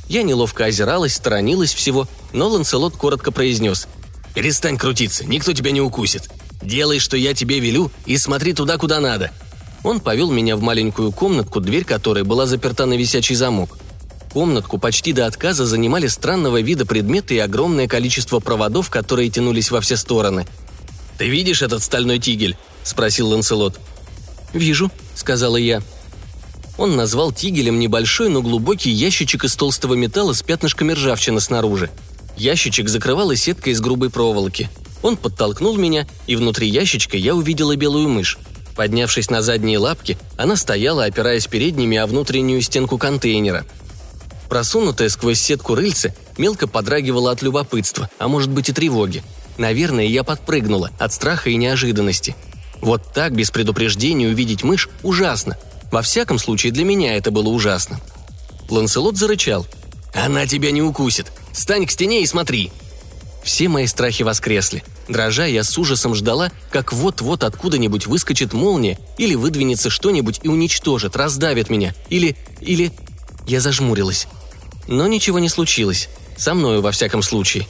Я 0.08 0.22
неловко 0.22 0.64
озиралась, 0.64 1.14
сторонилась 1.14 1.72
всего, 1.72 2.06
но 2.32 2.48
Ланселот 2.48 2.96
коротко 2.96 3.30
произнес– 3.30 3.86
Перестань 4.34 4.78
крутиться, 4.78 5.24
никто 5.24 5.52
тебя 5.52 5.72
не 5.72 5.80
укусит. 5.80 6.30
Делай, 6.62 6.98
что 6.98 7.16
я 7.16 7.34
тебе 7.34 7.58
велю, 7.58 7.90
и 8.06 8.16
смотри 8.16 8.52
туда, 8.52 8.78
куда 8.78 9.00
надо». 9.00 9.30
Он 9.82 9.98
повел 9.98 10.30
меня 10.30 10.56
в 10.56 10.62
маленькую 10.62 11.10
комнатку, 11.10 11.60
дверь 11.60 11.84
которой 11.84 12.22
была 12.22 12.46
заперта 12.46 12.86
на 12.86 12.94
висячий 12.94 13.34
замок. 13.34 13.78
Комнатку 14.32 14.78
почти 14.78 15.12
до 15.12 15.26
отказа 15.26 15.66
занимали 15.66 16.06
странного 16.06 16.60
вида 16.60 16.86
предметы 16.86 17.34
и 17.34 17.38
огромное 17.38 17.88
количество 17.88 18.38
проводов, 18.38 18.90
которые 18.90 19.28
тянулись 19.28 19.72
во 19.72 19.80
все 19.80 19.96
стороны. 19.96 20.46
«Ты 21.18 21.28
видишь 21.28 21.62
этот 21.62 21.82
стальной 21.82 22.20
тигель?»– 22.20 22.56
спросил 22.84 23.28
Ланселот. 23.30 23.80
«Вижу»,– 24.54 24.90
сказала 25.16 25.56
я. 25.56 25.82
Он 26.78 26.96
назвал 26.96 27.32
тигелем 27.32 27.80
небольшой, 27.80 28.28
но 28.28 28.40
глубокий 28.40 28.90
ящичек 28.90 29.44
из 29.44 29.56
толстого 29.56 29.94
металла 29.94 30.32
с 30.32 30.42
пятнышками 30.42 30.92
ржавчины 30.92 31.40
снаружи– 31.40 31.90
Ящичек 32.36 32.88
закрывала 32.88 33.36
сетка 33.36 33.70
из 33.70 33.80
грубой 33.80 34.10
проволоки. 34.10 34.70
Он 35.02 35.16
подтолкнул 35.16 35.76
меня, 35.76 36.06
и 36.26 36.36
внутри 36.36 36.68
ящичка 36.68 37.16
я 37.16 37.34
увидела 37.34 37.76
белую 37.76 38.08
мышь. 38.08 38.38
Поднявшись 38.76 39.30
на 39.30 39.42
задние 39.42 39.78
лапки, 39.78 40.16
она 40.36 40.56
стояла, 40.56 41.04
опираясь 41.04 41.46
передними 41.46 41.96
о 41.98 42.06
внутреннюю 42.06 42.62
стенку 42.62 42.98
контейнера. 42.98 43.66
Просунутая 44.48 45.08
сквозь 45.08 45.40
сетку 45.40 45.74
рыльце 45.74 46.14
мелко 46.38 46.66
подрагивала 46.66 47.32
от 47.32 47.42
любопытства, 47.42 48.10
а 48.18 48.28
может 48.28 48.50
быть 48.50 48.68
и 48.68 48.72
тревоги. 48.72 49.22
Наверное, 49.58 50.06
я 50.06 50.24
подпрыгнула 50.24 50.90
от 50.98 51.12
страха 51.12 51.50
и 51.50 51.56
неожиданности. 51.56 52.34
Вот 52.80 53.12
так, 53.12 53.34
без 53.34 53.50
предупреждения, 53.50 54.28
увидеть 54.28 54.62
мышь 54.62 54.88
ужасно. 55.02 55.56
Во 55.90 56.02
всяком 56.02 56.38
случае, 56.38 56.72
для 56.72 56.84
меня 56.84 57.16
это 57.16 57.30
было 57.30 57.48
ужасно. 57.48 58.00
Ланселот 58.68 59.16
зарычал. 59.16 59.66
«Она 60.14 60.46
тебя 60.46 60.70
не 60.70 60.82
укусит. 60.82 61.32
Стань 61.52 61.86
к 61.86 61.90
стене 61.90 62.22
и 62.22 62.26
смотри!» 62.26 62.72
Все 63.42 63.68
мои 63.68 63.86
страхи 63.86 64.22
воскресли. 64.22 64.84
Дрожа, 65.08 65.46
я 65.46 65.64
с 65.64 65.76
ужасом 65.76 66.14
ждала, 66.14 66.52
как 66.70 66.92
вот-вот 66.92 67.42
откуда-нибудь 67.42 68.06
выскочит 68.06 68.52
молния 68.52 68.98
или 69.18 69.34
выдвинется 69.34 69.90
что-нибудь 69.90 70.40
и 70.42 70.48
уничтожит, 70.48 71.16
раздавит 71.16 71.68
меня. 71.68 71.94
Или... 72.08 72.36
или... 72.60 72.92
Я 73.46 73.60
зажмурилась. 73.60 74.28
Но 74.86 75.08
ничего 75.08 75.40
не 75.40 75.48
случилось. 75.48 76.08
Со 76.36 76.54
мною, 76.54 76.80
во 76.80 76.92
всяком 76.92 77.22
случае. 77.22 77.66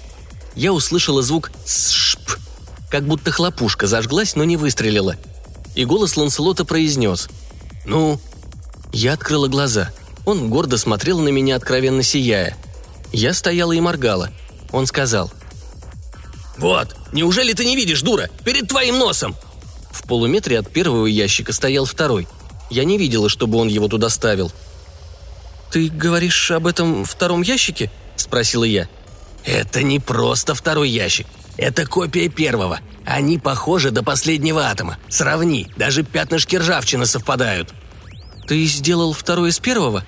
Я 0.54 0.74
услышала 0.74 1.22
звук 1.22 1.50
«сшп», 1.64 2.36
как 2.90 3.04
будто 3.06 3.30
хлопушка 3.30 3.86
зажглась, 3.86 4.36
но 4.36 4.44
не 4.44 4.58
выстрелила. 4.58 5.16
И 5.74 5.86
голос 5.86 6.18
Ланселота 6.18 6.66
произнес 6.66 7.30
«Ну?» 7.86 8.20
Я 8.92 9.14
открыла 9.14 9.48
глаза. 9.48 9.90
Он 10.26 10.50
гордо 10.50 10.76
смотрел 10.76 11.20
на 11.20 11.30
меня, 11.30 11.56
откровенно 11.56 12.02
сияя– 12.02 12.54
я 13.12 13.34
стояла 13.34 13.72
и 13.72 13.80
моргала. 13.80 14.30
Он 14.70 14.86
сказал. 14.86 15.30
«Вот, 16.56 16.96
неужели 17.12 17.52
ты 17.52 17.64
не 17.64 17.76
видишь, 17.76 18.02
дура? 18.02 18.28
Перед 18.44 18.68
твоим 18.68 18.98
носом!» 18.98 19.36
В 19.90 20.06
полуметре 20.06 20.58
от 20.58 20.70
первого 20.70 21.06
ящика 21.06 21.52
стоял 21.52 21.84
второй. 21.84 22.26
Я 22.70 22.84
не 22.84 22.98
видела, 22.98 23.28
чтобы 23.28 23.58
он 23.58 23.68
его 23.68 23.88
туда 23.88 24.08
ставил. 24.08 24.50
«Ты 25.70 25.88
говоришь 25.88 26.50
об 26.50 26.66
этом 26.66 27.04
втором 27.04 27.42
ящике?»– 27.42 27.90
спросила 28.16 28.64
я. 28.64 28.88
«Это 29.44 29.82
не 29.82 30.00
просто 30.00 30.54
второй 30.54 30.88
ящик. 30.88 31.26
Это 31.56 31.86
копия 31.86 32.28
первого. 32.28 32.80
Они 33.04 33.38
похожи 33.38 33.90
до 33.90 34.02
последнего 34.02 34.66
атома. 34.66 34.98
Сравни, 35.08 35.66
даже 35.76 36.02
пятнышки 36.02 36.56
ржавчины 36.56 37.06
совпадают». 37.06 37.70
«Ты 38.46 38.64
сделал 38.66 39.12
второй 39.12 39.50
из 39.50 39.58
первого?» 39.58 40.04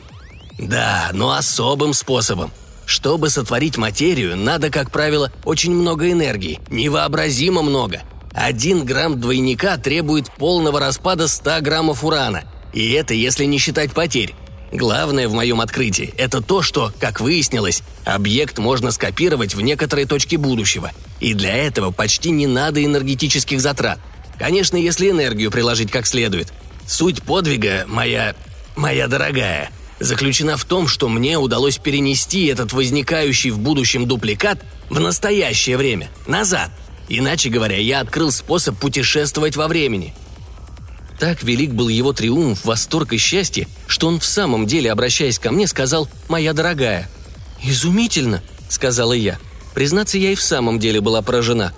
«Да, 0.59 1.11
но 1.13 1.33
особым 1.33 1.95
способом. 1.95 2.53
Чтобы 2.87 3.31
сотворить 3.31 3.77
материю, 3.77 4.37
надо, 4.37 4.71
как 4.71 4.91
правило, 4.91 5.33
очень 5.45 5.73
много 5.73 6.11
энергии, 6.11 6.61
невообразимо 6.69 7.63
много. 7.63 8.03
Один 8.33 8.85
грамм 8.85 9.21
двойника 9.21 9.77
требует 9.77 10.31
полного 10.31 10.81
распада 10.81 11.29
100 11.29 11.61
граммов 11.61 12.05
урана, 12.05 12.45
и 12.73 12.93
это 12.93 13.15
если 13.15 13.45
не 13.45 13.59
считать 13.59 13.93
потерь. 13.93 14.35
Главное 14.73 15.29
в 15.29 15.33
моем 15.33 15.61
открытии– 15.61 16.13
это 16.19 16.43
то, 16.43 16.61
что, 16.61 16.93
как 16.99 17.21
выяснилось, 17.21 17.83
объект 18.05 18.59
можно 18.59 18.91
скопировать 18.91 19.55
в 19.55 19.61
некоторые 19.61 20.07
точки 20.07 20.35
будущего, 20.35 20.91
и 21.21 21.33
для 21.33 21.55
этого 21.55 21.93
почти 21.93 22.31
не 22.31 22.49
надо 22.49 22.85
энергетических 22.85 23.61
затрат. 23.61 24.01
Конечно, 24.37 24.77
если 24.77 25.11
энергию 25.11 25.53
приложить 25.53 25.93
как 25.93 26.07
следует. 26.07 26.53
Суть 26.89 27.23
подвига, 27.23 27.85
моя... 27.87 28.35
моя 28.75 29.07
дорогая– 29.07 29.71
заключена 30.05 30.57
в 30.57 30.65
том, 30.65 30.87
что 30.87 31.09
мне 31.09 31.39
удалось 31.39 31.79
перенести 31.79 32.47
этот 32.47 32.73
возникающий 32.73 33.51
в 33.51 33.59
будущем 33.59 34.07
дупликат 34.07 34.59
в 34.91 35.01
настоящее 35.01 35.77
время, 35.77 36.11
назад. 36.27 36.71
Иначе 37.09 37.49
говоря, 37.49 37.79
я 37.79 38.01
открыл 38.01 38.31
способ 38.31 38.79
путешествовать 38.79 39.57
во 39.57 39.67
времени. 39.67 40.15
Так 41.19 41.43
велик 41.43 41.73
был 41.73 41.89
его 41.89 42.13
триумф, 42.13 42.65
восторг 42.65 43.13
и 43.13 43.19
счастье, 43.19 43.69
что 43.87 44.09
он 44.09 44.21
в 44.21 44.25
самом 44.25 44.67
деле, 44.67 44.91
обращаясь 44.93 45.39
ко 45.39 45.51
мне, 45.51 45.67
сказал 45.67 46.09
«Моя 46.29 46.53
дорогая». 46.53 47.09
«Изумительно»,— 47.63 48.43
сказала 48.69 49.13
я. 49.13 49.39
Признаться, 49.75 50.19
я 50.19 50.33
и 50.33 50.35
в 50.35 50.43
самом 50.43 50.79
деле 50.79 51.01
была 51.01 51.23
поражена. 51.23 51.73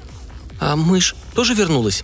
«А 0.59 0.75
мышь 0.75 1.15
тоже 1.35 1.55
вернулась?» 1.55 2.03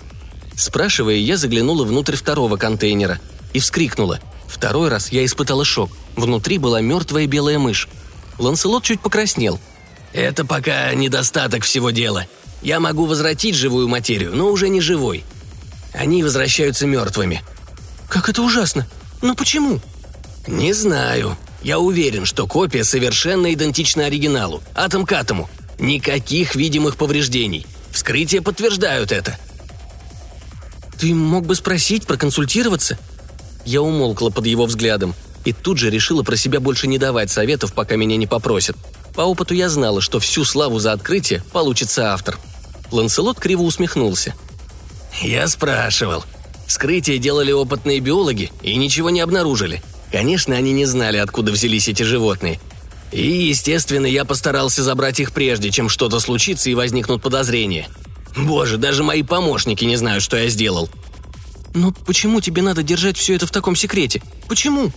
Спрашивая, 0.54 1.16
я 1.16 1.36
заглянула 1.36 1.84
внутрь 1.84 2.14
второго 2.14 2.56
контейнера 2.58 3.18
и 3.54 3.58
вскрикнула. 3.58 4.20
Второй 4.52 4.90
раз 4.90 5.10
я 5.10 5.24
испытала 5.24 5.64
шок. 5.64 5.90
Внутри 6.14 6.58
была 6.58 6.82
мертвая 6.82 7.26
белая 7.26 7.58
мышь. 7.58 7.88
Ланселот 8.38 8.84
чуть 8.84 9.00
покраснел. 9.00 9.58
«Это 10.12 10.44
пока 10.44 10.92
недостаток 10.92 11.64
всего 11.64 11.90
дела. 11.90 12.26
Я 12.60 12.78
могу 12.78 13.06
возвратить 13.06 13.56
живую 13.56 13.88
материю, 13.88 14.36
но 14.36 14.50
уже 14.50 14.68
не 14.68 14.82
живой. 14.82 15.24
Они 15.94 16.22
возвращаются 16.22 16.86
мертвыми». 16.86 17.42
«Как 18.10 18.28
это 18.28 18.42
ужасно! 18.42 18.86
Но 19.22 19.34
почему?» 19.34 19.80
«Не 20.46 20.74
знаю. 20.74 21.38
Я 21.62 21.78
уверен, 21.78 22.26
что 22.26 22.46
копия 22.46 22.84
совершенно 22.84 23.54
идентична 23.54 24.04
оригиналу, 24.04 24.62
атом 24.74 25.06
к 25.06 25.12
атому. 25.12 25.48
Никаких 25.78 26.56
видимых 26.56 26.96
повреждений. 26.96 27.66
Вскрытия 27.90 28.42
подтверждают 28.42 29.12
это». 29.12 29.38
«Ты 31.00 31.14
мог 31.14 31.46
бы 31.46 31.54
спросить, 31.54 32.06
проконсультироваться?» 32.06 32.98
Я 33.64 33.82
умолкла 33.82 34.30
под 34.30 34.46
его 34.46 34.66
взглядом 34.66 35.14
и 35.44 35.52
тут 35.52 35.78
же 35.78 35.90
решила 35.90 36.22
про 36.22 36.36
себя 36.36 36.60
больше 36.60 36.86
не 36.86 36.98
давать 36.98 37.30
советов, 37.30 37.72
пока 37.72 37.96
меня 37.96 38.16
не 38.16 38.26
попросят. 38.26 38.76
По 39.14 39.22
опыту 39.22 39.54
я 39.54 39.68
знала, 39.68 40.00
что 40.00 40.20
всю 40.20 40.44
славу 40.44 40.78
за 40.78 40.92
открытие 40.92 41.42
получится 41.52 42.12
автор. 42.12 42.38
Ланселот 42.90 43.38
криво 43.38 43.62
усмехнулся. 43.62 44.34
«Я 45.20 45.48
спрашивал. 45.48 46.24
Вскрытие 46.66 47.18
делали 47.18 47.52
опытные 47.52 48.00
биологи 48.00 48.50
и 48.62 48.76
ничего 48.76 49.10
не 49.10 49.20
обнаружили. 49.20 49.82
Конечно, 50.10 50.56
они 50.56 50.72
не 50.72 50.86
знали, 50.86 51.18
откуда 51.18 51.52
взялись 51.52 51.88
эти 51.88 52.02
животные. 52.02 52.60
И, 53.10 53.48
естественно, 53.48 54.06
я 54.06 54.24
постарался 54.24 54.82
забрать 54.82 55.20
их 55.20 55.32
прежде, 55.32 55.70
чем 55.70 55.88
что-то 55.88 56.18
случится 56.18 56.70
и 56.70 56.74
возникнут 56.74 57.22
подозрения. 57.22 57.88
Боже, 58.36 58.78
даже 58.78 59.02
мои 59.02 59.22
помощники 59.22 59.84
не 59.84 59.96
знают, 59.96 60.22
что 60.22 60.38
я 60.38 60.48
сделал. 60.48 60.88
Но 61.74 61.92
почему 61.92 62.40
тебе 62.40 62.62
надо 62.62 62.82
держать 62.82 63.16
все 63.16 63.34
это 63.34 63.46
в 63.46 63.50
таком 63.50 63.76
секрете? 63.76 64.22
Почему? 64.48 64.92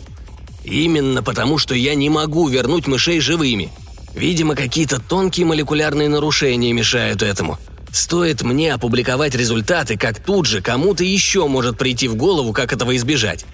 Именно 0.63 1.23
потому, 1.23 1.57
что 1.57 1.75
я 1.75 1.95
не 1.95 2.09
могу 2.09 2.47
вернуть 2.47 2.87
мышей 2.87 3.19
живыми. 3.19 3.71
Видимо, 4.13 4.55
какие-то 4.55 4.99
тонкие 4.99 5.45
молекулярные 5.45 6.09
нарушения 6.09 6.73
мешают 6.73 7.21
этому. 7.21 7.59
Стоит 7.91 8.41
мне 8.41 8.73
опубликовать 8.73 9.35
результаты, 9.35 9.97
как 9.97 10.19
тут 10.19 10.47
же 10.47 10.61
кому-то 10.61 11.03
еще 11.03 11.47
может 11.47 11.77
прийти 11.77 12.07
в 12.07 12.15
голову, 12.15 12.51
как 12.51 12.73
этого 12.73 12.95
избежать. 12.97 13.45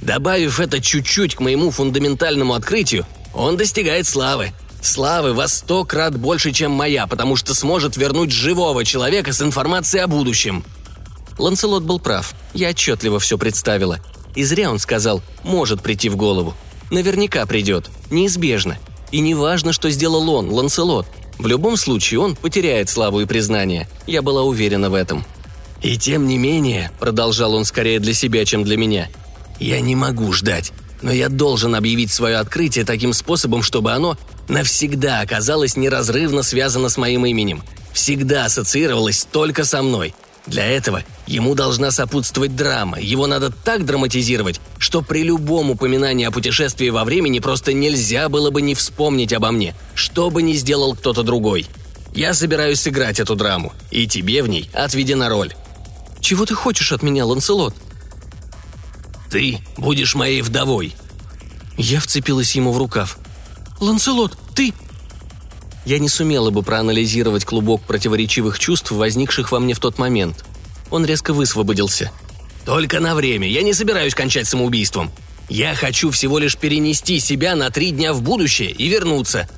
Добавив 0.00 0.58
это 0.60 0.80
чуть-чуть 0.80 1.34
к 1.34 1.40
моему 1.40 1.70
фундаментальному 1.70 2.54
открытию, 2.54 3.06
он 3.34 3.56
достигает 3.56 4.06
славы. 4.06 4.52
Славы 4.80 5.32
во 5.32 5.48
сто 5.48 5.84
крат 5.84 6.16
больше, 6.16 6.52
чем 6.52 6.72
моя, 6.72 7.06
потому 7.06 7.36
что 7.36 7.54
сможет 7.54 7.96
вернуть 7.96 8.30
живого 8.30 8.84
человека 8.84 9.32
с 9.32 9.42
информацией 9.42 10.02
о 10.02 10.06
будущем. 10.06 10.64
Ланселот 11.38 11.82
был 11.82 11.98
прав. 11.98 12.34
Я 12.54 12.70
отчетливо 12.70 13.18
все 13.18 13.38
представила. 13.38 14.00
И 14.34 14.44
зря 14.44 14.70
он 14.70 14.78
сказал 14.78 15.22
«может 15.42 15.82
прийти 15.82 16.08
в 16.08 16.16
голову». 16.16 16.54
Наверняка 16.90 17.44
придет. 17.46 17.90
Неизбежно. 18.10 18.78
И 19.10 19.20
не 19.20 19.34
важно, 19.34 19.72
что 19.72 19.90
сделал 19.90 20.28
он, 20.30 20.50
Ланселот. 20.50 21.06
В 21.38 21.46
любом 21.46 21.76
случае 21.76 22.20
он 22.20 22.36
потеряет 22.36 22.88
славу 22.88 23.20
и 23.20 23.26
признание. 23.26 23.88
Я 24.06 24.22
была 24.22 24.42
уверена 24.42 24.90
в 24.90 24.94
этом. 24.94 25.24
«И 25.82 25.98
тем 25.98 26.26
не 26.26 26.38
менее»,— 26.38 26.90
продолжал 27.00 27.54
он 27.54 27.64
скорее 27.64 28.00
для 28.00 28.14
себя, 28.14 28.44
чем 28.44 28.64
для 28.64 28.76
меня,— 28.76 29.08
«я 29.60 29.80
не 29.80 29.94
могу 29.94 30.32
ждать. 30.32 30.72
Но 31.02 31.12
я 31.12 31.28
должен 31.28 31.74
объявить 31.74 32.10
свое 32.10 32.36
открытие 32.36 32.84
таким 32.84 33.12
способом, 33.12 33.62
чтобы 33.62 33.92
оно 33.92 34.16
навсегда 34.48 35.20
оказалось 35.20 35.76
неразрывно 35.76 36.42
связано 36.42 36.88
с 36.88 36.96
моим 36.96 37.26
именем. 37.26 37.62
Всегда 37.92 38.46
ассоциировалось 38.46 39.26
только 39.30 39.64
со 39.64 39.82
мной. 39.82 40.14
Для 40.46 40.64
этого 40.64 41.02
ему 41.26 41.54
должна 41.54 41.90
сопутствовать 41.90 42.54
драма, 42.54 43.00
его 43.00 43.26
надо 43.26 43.50
так 43.50 43.84
драматизировать, 43.84 44.60
что 44.78 45.02
при 45.02 45.24
любом 45.24 45.70
упоминании 45.70 46.24
о 46.24 46.30
путешествии 46.30 46.88
во 46.88 47.04
времени 47.04 47.40
просто 47.40 47.72
нельзя 47.72 48.28
было 48.28 48.50
бы 48.50 48.62
не 48.62 48.76
вспомнить 48.76 49.32
обо 49.32 49.50
мне, 49.50 49.74
что 49.94 50.30
бы 50.30 50.42
ни 50.42 50.52
сделал 50.52 50.94
кто-то 50.94 51.24
другой. 51.24 51.66
Я 52.14 52.32
собираюсь 52.32 52.80
сыграть 52.80 53.18
эту 53.18 53.34
драму, 53.34 53.72
и 53.90 54.06
тебе 54.06 54.42
в 54.42 54.48
ней 54.48 54.70
отведена 54.72 55.28
роль. 55.28 55.52
Чего 56.20 56.46
ты 56.46 56.54
хочешь 56.54 56.92
от 56.92 57.02
меня, 57.02 57.26
Ланселот? 57.26 57.74
Ты 59.30 59.58
будешь 59.76 60.14
моей 60.14 60.42
вдовой. 60.42 60.94
Я 61.76 62.00
вцепилась 62.00 62.54
ему 62.54 62.72
в 62.72 62.78
рукав. 62.78 63.18
Ланселот, 63.80 64.38
ты... 64.54 64.72
Я 65.86 65.98
не 66.00 66.08
сумела 66.08 66.50
бы 66.50 66.62
проанализировать 66.62 67.44
клубок 67.44 67.80
противоречивых 67.82 68.58
чувств, 68.58 68.90
возникших 68.90 69.52
во 69.52 69.60
мне 69.60 69.72
в 69.72 69.78
тот 69.78 69.98
момент. 69.98 70.44
Он 70.90 71.06
резко 71.06 71.32
высвободился. 71.32 72.10
«Только 72.64 73.00
на 73.00 73.14
время. 73.14 73.48
Я 73.48 73.62
не 73.62 73.72
собираюсь 73.72 74.14
кончать 74.14 74.48
самоубийством. 74.48 75.12
Я 75.48 75.74
хочу 75.76 76.10
всего 76.10 76.38
лишь 76.38 76.56
перенести 76.56 77.20
себя 77.20 77.54
на 77.54 77.70
три 77.70 77.92
дня 77.92 78.12
в 78.12 78.20
будущее 78.20 78.72
и 78.72 78.88
вернуться». 78.88 79.48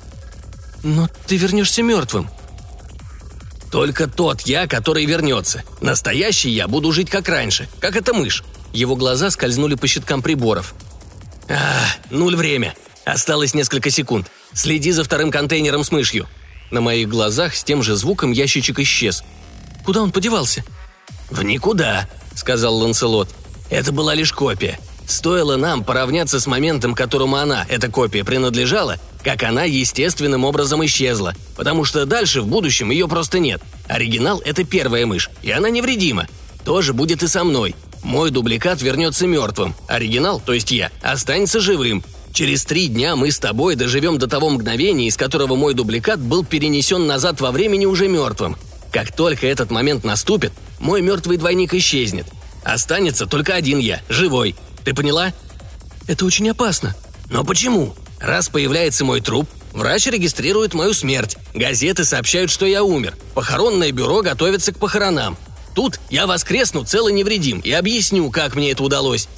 «Но 0.83 1.09
ты 1.27 1.35
вернешься 1.35 1.81
мертвым», 1.81 2.29
только 3.71 4.07
тот 4.07 4.41
я, 4.41 4.67
который 4.67 5.05
вернется. 5.05 5.63
Настоящий 5.81 6.49
я 6.49 6.67
буду 6.67 6.91
жить 6.91 7.09
как 7.09 7.29
раньше, 7.29 7.67
как 7.79 7.95
эта 7.95 8.13
мышь. 8.13 8.43
Его 8.73 8.95
глаза 8.95 9.29
скользнули 9.29 9.75
по 9.75 9.87
щиткам 9.87 10.21
приборов. 10.21 10.73
А, 11.47 11.55
нуль 12.09 12.35
время. 12.35 12.75
Осталось 13.09 13.55
несколько 13.55 13.89
секунд. 13.89 14.27
Следи 14.53 14.91
за 14.91 15.03
вторым 15.03 15.31
контейнером 15.31 15.83
с 15.83 15.91
мышью». 15.91 16.27
На 16.69 16.79
моих 16.81 17.09
глазах 17.09 17.55
с 17.55 17.63
тем 17.63 17.81
же 17.81 17.95
звуком 17.95 18.31
ящичек 18.31 18.77
исчез. 18.79 19.23
«Куда 19.83 20.03
он 20.03 20.11
подевался?» 20.11 20.63
«В 21.31 21.41
никуда»,— 21.43 22.07
сказал 22.35 22.77
Ланселот. 22.77 23.29
«Это 23.71 23.91
была 23.91 24.13
лишь 24.13 24.31
копия. 24.31 24.79
Стоило 25.07 25.55
нам 25.55 25.83
поравняться 25.83 26.39
с 26.39 26.45
моментом, 26.45 26.93
которому 26.93 27.37
она, 27.37 27.65
эта 27.67 27.89
копия, 27.89 28.23
принадлежала, 28.23 28.97
как 29.23 29.41
она 29.41 29.63
естественным 29.63 30.45
образом 30.45 30.85
исчезла, 30.85 31.33
потому 31.55 31.85
что 31.85 32.05
дальше 32.05 32.41
в 32.41 32.47
будущем 32.47 32.91
ее 32.91 33.07
просто 33.07 33.39
нет. 33.39 33.59
Оригинал— 33.87 34.39
это 34.45 34.63
первая 34.63 35.07
мышь, 35.07 35.31
и 35.41 35.49
она 35.49 35.71
невредима. 35.71 36.27
Тоже 36.63 36.93
будет 36.93 37.23
и 37.23 37.27
со 37.27 37.43
мной. 37.43 37.75
Мой 38.03 38.29
дубликат 38.29 38.83
вернется 38.83 39.25
мертвым, 39.25 39.73
оригинал, 39.87 40.39
то 40.39 40.53
есть 40.53 40.69
я, 40.69 40.91
останется 41.01 41.59
живым, 41.59 42.03
Через 42.33 42.63
три 42.63 42.87
дня 42.87 43.15
мы 43.15 43.31
с 43.31 43.39
тобой 43.39 43.75
доживем 43.75 44.17
до 44.17 44.27
того 44.27 44.49
мгновения, 44.49 45.07
из 45.07 45.17
которого 45.17 45.55
мой 45.55 45.73
дубликат 45.73 46.19
был 46.19 46.45
перенесен 46.45 47.05
назад 47.07 47.41
во 47.41 47.51
времени 47.51 47.85
уже 47.85 48.07
мертвым. 48.07 48.55
Как 48.91 49.11
только 49.15 49.47
этот 49.47 49.71
момент 49.71 50.03
наступит, 50.03 50.51
мой 50.79 51.01
мертвый 51.01 51.37
двойник 51.37 51.73
исчезнет. 51.73 52.25
Останется 52.63 53.25
только 53.25 53.55
один 53.55 53.79
я, 53.79 54.01
живой. 54.09 54.55
Ты 54.83 54.93
поняла? 54.93 55.33
Это 56.07 56.25
очень 56.25 56.49
опасно. 56.49 56.95
Но 57.29 57.43
почему? 57.43 57.93
Раз 58.19 58.49
появляется 58.49 59.05
мой 59.05 59.21
труп, 59.21 59.47
врач 59.73 60.07
регистрирует 60.07 60.73
мою 60.73 60.93
смерть. 60.93 61.37
Газеты 61.53 62.03
сообщают, 62.03 62.51
что 62.51 62.65
я 62.65 62.83
умер. 62.83 63.15
Похоронное 63.33 63.91
бюро 63.91 64.21
готовится 64.21 64.73
к 64.73 64.79
похоронам. 64.79 65.37
Тут 65.75 65.99
я 66.09 66.27
воскресну 66.27 66.83
целый 66.83 67.13
невредим 67.13 67.59
и 67.59 67.71
объясню, 67.71 68.29
как 68.31 68.55
мне 68.55 68.71
это 68.71 68.83
удалось. 68.83 69.29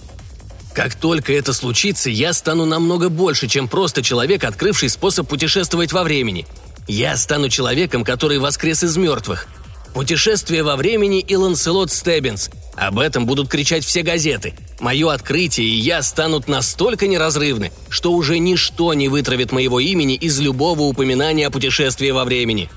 Как 0.74 0.96
только 0.96 1.34
это 1.34 1.54
случится, 1.54 2.10
я 2.10 2.34
стану 2.34 2.66
намного 2.66 3.10
больше, 3.10 3.48
чем 3.48 3.68
просто 3.68 4.02
человек, 4.02 4.44
открывший 4.44 4.90
способ 4.90 5.28
путешествовать 5.28 5.92
во 5.92 6.04
времени. 6.04 6.48
Я 6.88 7.18
стану 7.18 7.50
человеком, 7.50 8.04
который 8.04 8.40
воскрес 8.40 8.84
из 8.84 8.96
мертвых. 8.98 9.48
Путешествие 9.94 10.64
во 10.64 10.78
времени 10.78 11.20
и 11.20 11.36
Ланселот 11.36 11.92
Стеббинс. 11.92 12.50
Об 12.76 13.00
этом 13.00 13.26
будут 13.26 13.50
кричать 13.50 13.84
все 13.84 14.02
газеты. 14.02 14.54
Мое 14.80 15.12
открытие 15.12 15.68
и 15.68 15.76
я 15.76 16.02
станут 16.02 16.48
настолько 16.48 17.08
неразрывны, 17.08 17.74
что 17.90 18.14
уже 18.14 18.40
ничто 18.40 18.94
не 18.94 19.10
вытравит 19.10 19.52
моего 19.52 19.82
имени 19.82 20.16
из 20.16 20.40
любого 20.40 20.84
упоминания 20.84 21.48
о 21.48 21.52
путешествии 21.52 22.10
во 22.12 22.24
времени. 22.24 22.70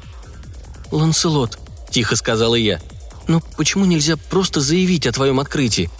«Ланселот»,— 0.90 1.58
тихо 1.90 2.16
сказала 2.16 2.56
я,— 2.56 2.80
«но 3.28 3.40
почему 3.56 3.84
нельзя 3.84 4.16
просто 4.16 4.60
заявить 4.60 5.06
о 5.06 5.12
твоем 5.12 5.38
открытии? 5.38 5.90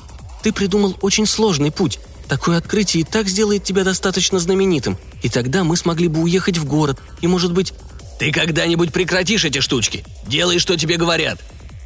Ты 0.45 0.53
придумал 0.53 0.95
очень 1.01 1.25
сложный 1.25 1.71
путь. 1.71 1.99
Такое 2.29 2.59
открытие 2.59 3.01
и 3.01 3.05
так 3.05 3.29
сделает 3.29 3.65
тебя 3.65 3.83
достаточно 3.83 4.39
знаменитым. 4.39 4.99
И 5.23 5.31
тогда 5.31 5.65
мы 5.65 5.75
смогли 5.75 6.07
бы 6.07 6.21
уехать 6.21 6.59
в 6.59 6.67
город. 6.67 7.01
И, 7.23 7.27
может 7.27 7.55
быть...» 7.55 7.73
«Ты 8.19 8.31
когда-нибудь 8.31 8.93
прекратишь 8.93 9.47
эти 9.47 9.61
штучки? 9.61 10.05
Делай, 10.27 10.59
что 10.59 10.77
тебе 10.77 10.99
говорят!» 10.99 11.41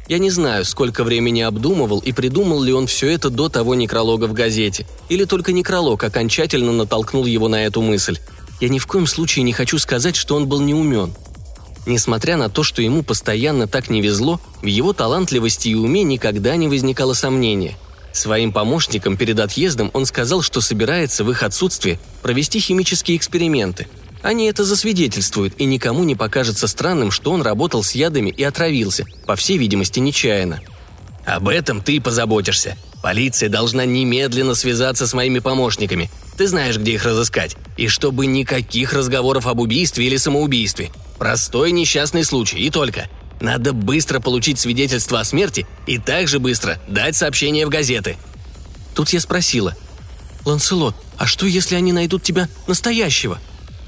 Я 0.09 0.17
не 0.17 0.29
знаю, 0.29 0.65
сколько 0.65 1.05
времени 1.05 1.39
обдумывал 1.39 1.99
и 1.99 2.11
придумал 2.11 2.61
ли 2.61 2.73
он 2.73 2.87
все 2.87 3.09
это 3.09 3.29
до 3.29 3.47
того 3.47 3.75
некролога 3.75 4.25
в 4.25 4.33
газете. 4.33 4.85
Или 5.07 5.23
только 5.23 5.53
некролог 5.53 6.03
окончательно 6.03 6.73
натолкнул 6.73 7.25
его 7.25 7.47
на 7.47 7.63
эту 7.63 7.81
мысль. 7.81 8.19
Я 8.59 8.67
ни 8.67 8.79
в 8.79 8.87
коем 8.87 9.07
случае 9.07 9.43
не 9.43 9.53
хочу 9.53 9.77
сказать, 9.77 10.17
что 10.17 10.35
он 10.35 10.47
был 10.49 10.59
неумен. 10.59 11.13
Несмотря 11.85 12.35
на 12.35 12.49
то, 12.49 12.63
что 12.63 12.81
ему 12.81 13.03
постоянно 13.03 13.67
так 13.67 13.89
не 13.89 14.01
везло, 14.01 14.41
в 14.61 14.65
его 14.65 14.91
талантливости 14.91 15.69
и 15.69 15.75
уме 15.75 16.03
никогда 16.03 16.57
не 16.57 16.67
возникало 16.67 17.13
сомнения– 17.13 17.77
Своим 18.11 18.51
помощникам 18.51 19.17
перед 19.17 19.39
отъездом 19.39 19.91
он 19.93 20.05
сказал, 20.05 20.41
что 20.41 20.61
собирается 20.61 21.23
в 21.23 21.31
их 21.31 21.43
отсутствие 21.43 21.99
провести 22.21 22.59
химические 22.59 23.17
эксперименты. 23.17 23.87
Они 24.21 24.47
это 24.47 24.65
засвидетельствуют, 24.65 25.53
и 25.57 25.65
никому 25.65 26.03
не 26.03 26.15
покажется 26.15 26.67
странным, 26.67 27.11
что 27.11 27.31
он 27.31 27.41
работал 27.41 27.83
с 27.83 27.93
ядами 27.93 28.29
и 28.29 28.43
отравился, 28.43 29.05
по 29.25 29.35
всей 29.35 29.57
видимости, 29.57 29.99
нечаянно. 29.99 30.59
«Об 31.25 31.47
этом 31.47 31.81
ты 31.81 32.01
позаботишься. 32.01 32.75
Полиция 33.01 33.49
должна 33.49 33.85
немедленно 33.85 34.55
связаться 34.55 35.07
с 35.07 35.13
моими 35.13 35.39
помощниками. 35.39 36.09
Ты 36.37 36.47
знаешь, 36.47 36.77
где 36.77 36.93
их 36.93 37.05
разыскать. 37.05 37.55
И 37.77 37.87
чтобы 37.87 38.25
никаких 38.25 38.93
разговоров 38.93 39.47
об 39.47 39.59
убийстве 39.59 40.07
или 40.07 40.17
самоубийстве. 40.17 40.89
Простой 41.17 41.71
несчастный 41.71 42.25
случай, 42.25 42.57
и 42.57 42.69
только. 42.69 43.07
Надо 43.41 43.71
быстро 43.71 44.19
получить 44.19 44.59
свидетельство 44.59 45.19
о 45.19 45.23
смерти 45.23 45.65
и 45.87 45.97
также 45.97 46.39
быстро 46.39 46.79
дать 46.87 47.15
сообщение 47.15 47.65
в 47.65 47.69
газеты. 47.69 48.17
Тут 48.95 49.09
я 49.09 49.19
спросила. 49.19 49.75
«Ланселот, 50.45 50.95
а 51.17 51.25
что, 51.25 51.45
если 51.45 51.75
они 51.75 51.93
найдут 51.93 52.23
тебя 52.23 52.49
настоящего?» 52.67 53.39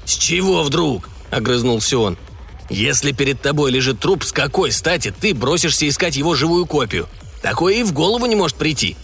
«С 0.04 0.14
чего 0.14 0.62
вдруг?»– 0.62 1.08
огрызнулся 1.30 1.98
он. 1.98 2.16
«Если 2.70 3.12
перед 3.12 3.40
тобой 3.40 3.70
лежит 3.70 4.00
труп, 4.00 4.24
с 4.24 4.32
какой 4.32 4.72
стати 4.72 5.14
ты 5.18 5.34
бросишься 5.34 5.88
искать 5.88 6.16
его 6.16 6.34
живую 6.34 6.66
копию? 6.66 7.08
Такое 7.42 7.74
и 7.74 7.82
в 7.82 7.92
голову 7.92 8.26
не 8.26 8.36
может 8.36 8.56
прийти. 8.56 8.96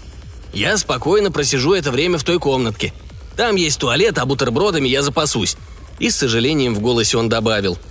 Я 0.53 0.77
спокойно 0.79 1.31
просижу 1.31 1.73
это 1.73 1.91
время 1.91 2.19
в 2.19 2.25
той 2.25 2.39
комнатке. 2.39 2.93
Там 3.37 3.57
есть 3.57 3.79
туалет, 3.79 4.19
а 4.19 4.25
бутербродами 4.25 4.89
я 4.89 5.03
запасусь». 5.03 5.57
И 5.99 6.11
с 6.11 6.17
сожалением 6.17 6.75
в 6.75 6.81
голосе 6.81 7.19
он 7.19 7.29
добавил– 7.29 7.77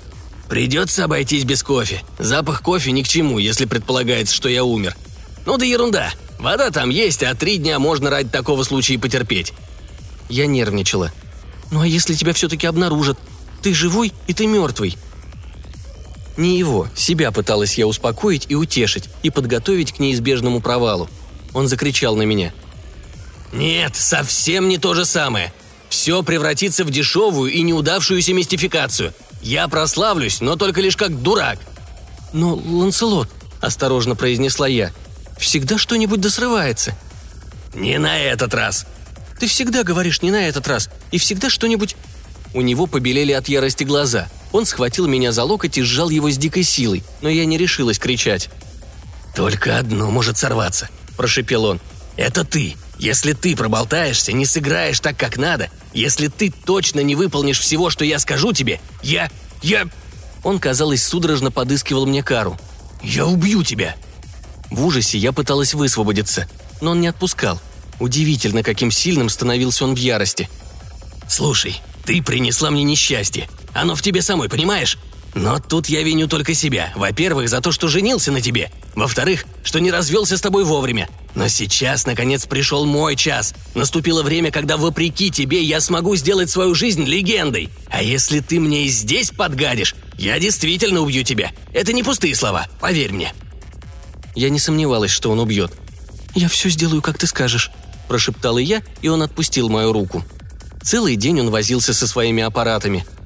Придется 0.49 1.05
обойтись 1.05 1.43
без 1.43 1.61
кофе. 1.61 2.03
Запах 2.19 2.61
кофе 2.61 2.91
ни 2.91 3.01
к 3.01 3.07
чему, 3.07 3.37
если 3.37 3.65
предполагается, 3.65 4.35
что 4.35 4.47
я 4.49 4.63
умер. 4.63 4.95
Ну 5.45 5.57
да 5.57 5.65
ерунда. 5.65 6.11
Вода 6.39 6.69
там 6.71 6.89
есть, 6.89 7.23
а 7.23 7.35
три 7.35 7.57
дня 7.57 7.79
можно 7.79 8.09
ради 8.09 8.29
такого 8.29 8.63
случая 8.63 8.97
потерпеть. 8.97 9.53
Я 10.29 10.45
нервничала. 10.47 11.11
Ну 11.71 11.81
а 11.81 11.87
если 11.87 12.13
тебя 12.13 12.33
все-таки 12.33 12.67
обнаружат? 12.67 13.17
Ты 13.61 13.73
живой 13.73 14.13
и 14.27 14.33
ты 14.33 14.47
мертвый. 14.47 14.97
Не 16.37 16.57
его, 16.57 16.87
себя 16.95 17.31
пыталась 17.31 17.77
я 17.77 17.87
успокоить 17.87 18.45
и 18.49 18.55
утешить, 18.55 19.09
и 19.23 19.31
подготовить 19.31 19.93
к 19.93 19.99
неизбежному 19.99 20.61
провалу. 20.61 21.09
Он 21.53 21.67
закричал 21.67 22.15
на 22.15 22.23
меня. 22.23 22.53
«Нет, 23.51 23.95
совсем 23.95 24.67
не 24.67 24.77
то 24.77 24.93
же 24.93 25.05
самое. 25.05 25.51
Все 25.89 26.21
превратится 26.21 26.83
в 26.83 26.91
дешевую 26.91 27.51
и 27.51 27.61
неудавшуюся 27.61 28.33
мистификацию. 28.33 29.13
Я 29.41 29.67
прославлюсь, 29.67 30.41
но 30.41 30.55
только 30.55 30.81
лишь 30.81 30.97
как 30.97 31.21
дурак». 31.21 31.59
«Но, 32.33 32.55
Ланселот»,– 32.55 33.29
осторожно 33.61 34.15
произнесла 34.15 34.67
я,– 34.67 34.91
«всегда 35.37 35.77
что-нибудь 35.77 36.21
досрывается». 36.21 36.97
«Не 37.73 37.99
на 37.99 38.17
этот 38.19 38.53
раз». 38.53 38.85
«Ты 39.39 39.47
всегда 39.47 39.83
говоришь 39.83 40.21
«не 40.21 40.31
на 40.31 40.47
этот 40.47 40.67
раз», 40.67 40.89
и 41.11 41.17
всегда 41.17 41.49
что-нибудь...» 41.49 41.95
У 42.53 42.61
него 42.61 42.87
побелели 42.87 43.33
от 43.33 43.49
ярости 43.49 43.83
глаза. 43.83 44.27
Он 44.51 44.65
схватил 44.65 45.07
меня 45.07 45.31
за 45.31 45.43
локоть 45.43 45.77
и 45.77 45.83
сжал 45.83 46.09
его 46.09 46.31
с 46.31 46.37
дикой 46.37 46.63
силой, 46.63 47.03
но 47.21 47.29
я 47.29 47.45
не 47.45 47.57
решилась 47.57 47.99
кричать. 47.99 48.49
«Только 49.35 49.77
одно 49.77 50.09
может 50.09 50.37
сорваться»,– 50.37 50.89
прошепел 51.17 51.65
он. 51.65 51.79
«Это 52.15 52.43
ты. 52.43 52.75
Если 52.97 53.33
ты 53.33 53.55
проболтаешься, 53.55 54.31
не 54.31 54.45
сыграешь 54.45 54.99
так, 54.99 55.17
как 55.17 55.37
надо, 55.37 55.69
если 55.93 56.27
ты 56.27 56.51
точно 56.51 57.01
не 57.01 57.15
выполнишь 57.15 57.59
всего, 57.59 57.89
что 57.89 58.05
я 58.05 58.19
скажу 58.19 58.53
тебе, 58.53 58.79
я... 59.01 59.29
я...» 59.61 59.87
Он, 60.43 60.59
казалось, 60.59 61.03
судорожно 61.03 61.51
подыскивал 61.51 62.05
мне 62.05 62.23
кару. 62.23 62.57
«Я 63.01 63.25
убью 63.25 63.63
тебя!» 63.63 63.95
В 64.69 64.85
ужасе 64.85 65.17
я 65.17 65.31
пыталась 65.31 65.73
высвободиться, 65.73 66.47
но 66.81 66.91
он 66.91 67.01
не 67.01 67.07
отпускал. 67.07 67.59
Удивительно, 67.99 68.63
каким 68.63 68.91
сильным 68.91 69.29
становился 69.29 69.85
он 69.85 69.95
в 69.95 69.97
ярости. 69.97 70.49
«Слушай, 71.27 71.81
ты 72.05 72.21
принесла 72.21 72.69
мне 72.71 72.83
несчастье. 72.83 73.49
Оно 73.73 73.95
в 73.95 74.01
тебе 74.01 74.21
самой, 74.21 74.49
понимаешь? 74.49 74.97
Но 75.37 75.59
тут 75.59 75.87
я 75.87 76.01
виню 76.01 76.27
только 76.27 76.55
себя. 76.55 76.91
Во-первых, 76.95 77.47
за 77.47 77.61
то, 77.61 77.71
что 77.71 77.87
женился 77.87 78.31
на 78.31 78.41
тебе. 78.41 78.71
Во-вторых, 78.95 79.45
что 79.63 79.79
не 79.79 79.91
развелся 79.91 80.35
с 80.35 80.41
тобой 80.41 80.63
вовремя. 80.63 81.09
Но 81.35 81.47
сейчас, 81.47 82.07
наконец, 82.07 82.47
пришел 82.47 82.87
мой 82.87 83.15
час. 83.15 83.53
Наступило 83.75 84.23
время, 84.23 84.49
когда, 84.49 84.77
вопреки 84.77 85.29
тебе, 85.29 85.61
я 85.61 85.79
смогу 85.79 86.15
сделать 86.15 86.49
свою 86.49 86.73
жизнь 86.73 87.03
легендой. 87.03 87.69
А 87.87 88.01
если 88.01 88.39
ты 88.39 88.59
мне 88.59 88.85
и 88.85 88.89
здесь 88.89 89.29
подгадишь, 89.29 89.95
я 90.17 90.39
действительно 90.39 91.01
убью 91.01 91.23
тебя. 91.23 91.51
Это 91.71 91.93
не 91.93 92.01
пустые 92.01 92.35
слова, 92.35 92.65
поверь 92.79 93.13
мне». 93.13 93.31
Я 94.33 94.49
не 94.49 94.57
сомневалась, 94.57 95.11
что 95.11 95.29
он 95.29 95.39
убьет. 95.39 95.71
«Я 96.33 96.49
все 96.49 96.69
сделаю, 96.69 97.03
как 97.03 97.19
ты 97.19 97.27
скажешь»,– 97.27 97.69
прошептала 98.07 98.57
я, 98.57 98.81
и 99.03 99.07
он 99.07 99.21
отпустил 99.21 99.69
мою 99.69 99.93
руку. 99.93 100.23
Целый 100.83 101.15
день 101.15 101.41
он 101.41 101.51
возился 101.51 101.93
со 101.93 102.07
своими 102.07 102.41
аппаратами– 102.41 103.05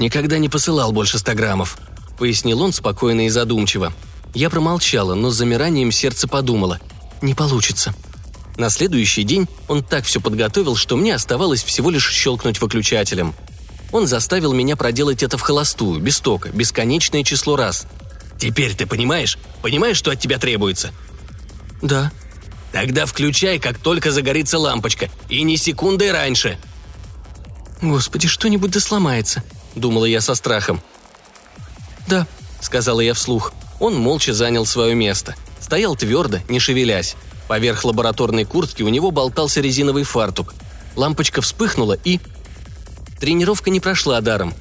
«Никогда 0.00 0.38
не 0.38 0.48
посылал 0.48 0.92
больше 0.92 1.18
ста 1.18 1.34
граммов»,— 1.34 1.76
пояснил 2.18 2.62
он 2.62 2.72
спокойно 2.72 3.26
и 3.26 3.28
задумчиво. 3.28 3.92
Я 4.32 4.48
промолчала, 4.48 5.12
но 5.12 5.28
с 5.28 5.34
замиранием 5.34 5.92
сердце 5.92 6.26
подумала. 6.26 6.80
«Не 7.20 7.34
получится». 7.34 7.94
На 8.56 8.70
следующий 8.70 9.24
день 9.24 9.46
он 9.68 9.84
так 9.84 10.06
все 10.06 10.18
подготовил, 10.22 10.74
что 10.74 10.96
мне 10.96 11.14
оставалось 11.14 11.62
всего 11.62 11.90
лишь 11.90 12.10
щелкнуть 12.10 12.62
выключателем. 12.62 13.34
Он 13.92 14.06
заставил 14.06 14.54
меня 14.54 14.74
проделать 14.74 15.22
это 15.22 15.36
в 15.36 15.42
холостую, 15.42 16.00
без 16.00 16.18
тока, 16.20 16.48
бесконечное 16.48 17.22
число 17.22 17.56
раз. 17.56 17.86
«Теперь 18.38 18.74
ты 18.74 18.86
понимаешь? 18.86 19.36
Понимаешь, 19.60 19.98
что 19.98 20.12
от 20.12 20.18
тебя 20.18 20.38
требуется?» 20.38 20.92
«Да». 21.82 22.10
«Тогда 22.72 23.04
включай, 23.04 23.58
как 23.58 23.76
только 23.76 24.12
загорится 24.12 24.58
лампочка, 24.58 25.10
и 25.28 25.42
ни 25.42 25.56
секунды 25.56 26.10
раньше». 26.10 26.56
«Господи, 27.82 28.28
что-нибудь 28.28 28.70
да 28.70 28.80
сломается»,– 28.80 29.44
думала 29.74 30.04
я 30.04 30.20
со 30.20 30.34
страхом. 30.34 30.80
«Да»,– 32.06 32.26
сказала 32.60 33.00
я 33.00 33.14
вслух. 33.14 33.52
Он 33.78 33.94
молча 33.96 34.34
занял 34.34 34.66
свое 34.66 34.94
место. 34.94 35.34
Стоял 35.60 35.96
твердо, 35.96 36.38
не 36.48 36.58
шевелясь. 36.58 37.16
Поверх 37.48 37.84
лабораторной 37.84 38.44
куртки 38.44 38.82
у 38.82 38.88
него 38.88 39.10
болтался 39.10 39.60
резиновый 39.60 40.04
фартук. 40.04 40.54
Лампочка 40.96 41.40
вспыхнула 41.40 41.96
и... 42.04 42.20
Тренировка 43.18 43.70
не 43.70 43.80
прошла 43.80 44.20
даром. 44.20 44.54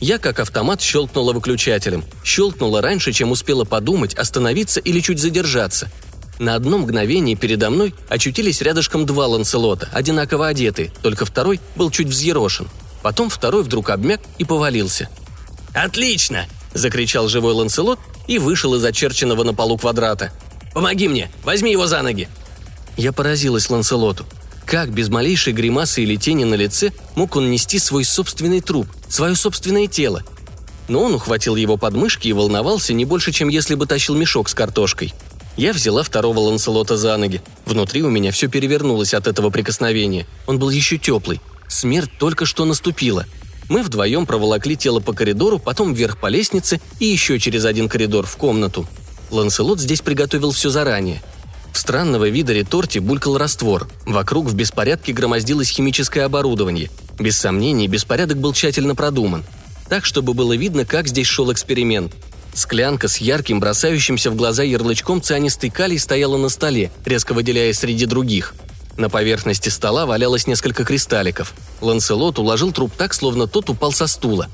Я, 0.00 0.18
как 0.18 0.40
автомат, 0.40 0.80
щелкнула 0.80 1.32
выключателем. 1.32 2.04
Щелкнула 2.24 2.80
раньше, 2.82 3.12
чем 3.12 3.30
успела 3.30 3.64
подумать, 3.64 4.14
остановиться 4.14 4.80
или 4.80 5.00
чуть 5.00 5.20
задержаться. 5.20 5.90
На 6.38 6.56
одно 6.56 6.78
мгновение 6.78 7.36
передо 7.36 7.70
мной 7.70 7.94
очутились 8.08 8.60
рядышком 8.60 9.06
два 9.06 9.26
ланцелота, 9.26 9.88
одинаково 9.92 10.48
одетые, 10.48 10.92
только 11.00 11.24
второй 11.24 11.60
был 11.76 11.90
чуть 11.90 12.08
взъерошен– 12.08 12.68
Потом 13.04 13.28
второй 13.28 13.62
вдруг 13.62 13.90
обмяк 13.90 14.22
и 14.38 14.44
повалился. 14.44 15.10
«Отлично!»– 15.74 16.46
закричал 16.72 17.28
живой 17.28 17.52
Ланселот 17.52 18.00
и 18.26 18.38
вышел 18.38 18.74
из 18.76 18.82
очерченного 18.82 19.44
на 19.44 19.52
полу 19.52 19.76
квадрата. 19.76 20.32
«Помоги 20.72 21.06
мне! 21.08 21.30
Возьми 21.42 21.70
его 21.70 21.86
за 21.86 22.00
ноги!» 22.00 22.30
Я 22.96 23.12
поразилась 23.12 23.68
Ланселоту. 23.68 24.24
Как 24.64 24.90
без 24.90 25.10
малейшей 25.10 25.52
гримасы 25.52 26.02
или 26.02 26.16
тени 26.16 26.44
на 26.44 26.54
лице 26.54 26.92
мог 27.14 27.36
он 27.36 27.50
нести 27.50 27.78
свой 27.78 28.04
собственный 28.06 28.62
труп, 28.62 28.86
свое 29.10 29.36
собственное 29.36 29.86
тело? 29.86 30.22
Но 30.88 31.02
он 31.02 31.12
ухватил 31.12 31.56
его 31.56 31.76
подмышки 31.76 32.28
и 32.28 32.32
волновался 32.32 32.94
не 32.94 33.04
больше, 33.04 33.32
чем 33.32 33.50
если 33.50 33.74
бы 33.74 33.84
тащил 33.84 34.14
мешок 34.14 34.48
с 34.48 34.54
картошкой. 34.54 35.12
Я 35.58 35.74
взяла 35.74 36.04
второго 36.04 36.38
Ланселота 36.38 36.96
за 36.96 37.14
ноги. 37.18 37.42
Внутри 37.66 38.02
у 38.02 38.08
меня 38.08 38.32
все 38.32 38.48
перевернулось 38.48 39.12
от 39.12 39.26
этого 39.26 39.50
прикосновения. 39.50 40.26
Он 40.46 40.58
был 40.58 40.70
еще 40.70 40.96
теплый, 40.96 41.40
Смерть 41.68 42.10
только 42.18 42.46
что 42.46 42.64
наступила. 42.64 43.26
Мы 43.68 43.82
вдвоем 43.82 44.26
проволокли 44.26 44.76
тело 44.76 45.00
по 45.00 45.12
коридору, 45.12 45.58
потом 45.58 45.94
вверх 45.94 46.18
по 46.18 46.26
лестнице 46.26 46.80
и 46.98 47.06
еще 47.06 47.38
через 47.38 47.64
один 47.64 47.88
коридор 47.88 48.26
в 48.26 48.36
комнату. 48.36 48.86
Ланселот 49.30 49.80
здесь 49.80 50.02
приготовил 50.02 50.50
все 50.50 50.70
заранее. 50.70 51.22
В 51.72 51.78
странного 51.78 52.28
вида 52.28 52.52
реторте 52.52 53.00
булькал 53.00 53.36
раствор. 53.36 53.88
Вокруг 54.06 54.46
в 54.46 54.54
беспорядке 54.54 55.12
громоздилось 55.12 55.70
химическое 55.70 56.22
оборудование. 56.22 56.90
Без 57.18 57.36
сомнений, 57.36 57.88
беспорядок 57.88 58.38
был 58.38 58.52
тщательно 58.52 58.94
продуман. 58.94 59.44
Так, 59.88 60.04
чтобы 60.04 60.34
было 60.34 60.54
видно, 60.54 60.84
как 60.84 61.08
здесь 61.08 61.26
шел 61.26 61.52
эксперимент. 61.52 62.12
Склянка 62.54 63.08
с 63.08 63.16
ярким, 63.16 63.58
бросающимся 63.58 64.30
в 64.30 64.36
глаза 64.36 64.62
ярлычком 64.62 65.20
цианистый 65.20 65.70
калий 65.70 65.98
стояла 65.98 66.36
на 66.36 66.48
столе, 66.48 66.92
резко 67.04 67.34
выделяясь 67.34 67.78
среди 67.78 68.06
других– 68.06 68.54
на 68.96 69.10
поверхности 69.10 69.68
стола 69.68 70.06
валялось 70.06 70.46
несколько 70.46 70.84
кристалликов. 70.84 71.52
Ланселот 71.80 72.38
уложил 72.38 72.72
труп 72.72 72.92
так, 72.96 73.14
словно 73.14 73.46
тот 73.46 73.70
упал 73.70 73.92
со 73.92 74.06
стула. 74.06 74.48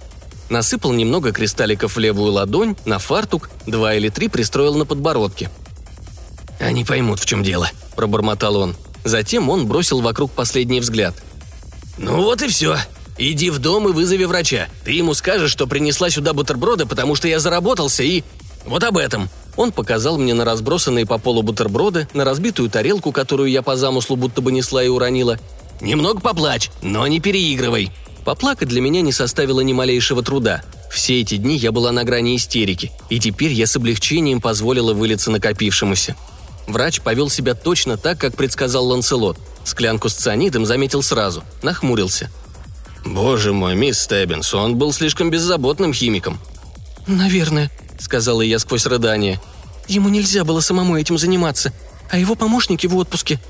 Насыпал 0.48 0.92
немного 0.92 1.32
кристалликов 1.32 1.96
в 1.96 1.98
левую 1.98 2.32
ладонь, 2.32 2.76
на 2.84 2.98
фартук, 2.98 3.50
два 3.66 3.94
или 3.94 4.08
три 4.08 4.28
пристроил 4.28 4.74
на 4.74 4.86
подбородке. 4.86 5.50
«Они 6.58 6.84
поймут, 6.84 7.20
в 7.20 7.26
чем 7.26 7.42
дело»,– 7.42 7.70
пробормотал 7.96 8.56
он. 8.56 8.76
Затем 9.04 9.48
он 9.48 9.66
бросил 9.66 10.00
вокруг 10.00 10.32
последний 10.32 10.80
взгляд. 10.80 11.14
«Ну 11.98 12.22
вот 12.22 12.42
и 12.42 12.48
все. 12.48 12.76
Иди 13.16 13.50
в 13.50 13.58
дом 13.58 13.88
и 13.88 13.92
вызови 13.92 14.24
врача. 14.24 14.68
Ты 14.84 14.92
ему 14.92 15.14
скажешь, 15.14 15.50
что 15.50 15.66
принесла 15.66 16.10
сюда 16.10 16.32
бутерброды, 16.32 16.86
потому 16.86 17.14
что 17.14 17.28
я 17.28 17.38
заработался 17.38 18.02
и... 18.02 18.24
Вот 18.64 18.82
об 18.84 18.96
этом. 18.96 19.28
Он 19.60 19.72
показал 19.72 20.16
мне 20.16 20.32
на 20.32 20.46
разбросанные 20.46 21.04
по 21.04 21.18
полу 21.18 21.42
бутерброды, 21.42 22.08
на 22.14 22.24
разбитую 22.24 22.70
тарелку, 22.70 23.12
которую 23.12 23.50
я 23.50 23.60
по 23.60 23.76
замыслу 23.76 24.16
будто 24.16 24.40
бы 24.40 24.52
несла 24.52 24.82
и 24.82 24.88
уронила. 24.88 25.38
«Немного 25.82 26.18
поплачь, 26.20 26.70
но 26.80 27.06
не 27.06 27.20
переигрывай». 27.20 27.92
Поплакать 28.24 28.68
для 28.68 28.80
меня 28.80 29.02
не 29.02 29.12
составило 29.12 29.60
ни 29.60 29.74
малейшего 29.74 30.22
труда. 30.22 30.62
Все 30.90 31.20
эти 31.20 31.36
дни 31.36 31.58
я 31.58 31.72
была 31.72 31.92
на 31.92 32.04
грани 32.04 32.36
истерики, 32.36 32.90
и 33.10 33.20
теперь 33.20 33.52
я 33.52 33.66
с 33.66 33.76
облегчением 33.76 34.40
позволила 34.40 34.94
вылиться 34.94 35.30
накопившемуся. 35.30 36.16
Врач 36.66 37.02
повел 37.02 37.28
себя 37.28 37.52
точно 37.52 37.98
так, 37.98 38.16
как 38.16 38.36
предсказал 38.36 38.86
Ланселот. 38.86 39.36
Склянку 39.64 40.08
с 40.08 40.14
цианидом 40.14 40.64
заметил 40.64 41.02
сразу, 41.02 41.44
нахмурился. 41.62 42.30
«Боже 43.04 43.52
мой, 43.52 43.74
мисс 43.74 44.00
Стеббинс, 44.00 44.54
он 44.54 44.76
был 44.76 44.90
слишком 44.94 45.28
беззаботным 45.28 45.92
химиком». 45.92 46.40
«Наверное»,— 47.06 47.70
сказала 47.98 48.40
я 48.40 48.58
сквозь 48.58 48.86
рыдание. 48.86 49.38
«Ему 49.90 50.08
нельзя 50.08 50.44
было 50.44 50.60
самому 50.60 50.96
этим 50.96 51.18
заниматься, 51.18 51.72
а 52.10 52.16
его 52.16 52.36
помощники 52.36 52.86
в 52.86 52.96
отпуске». 52.96 53.40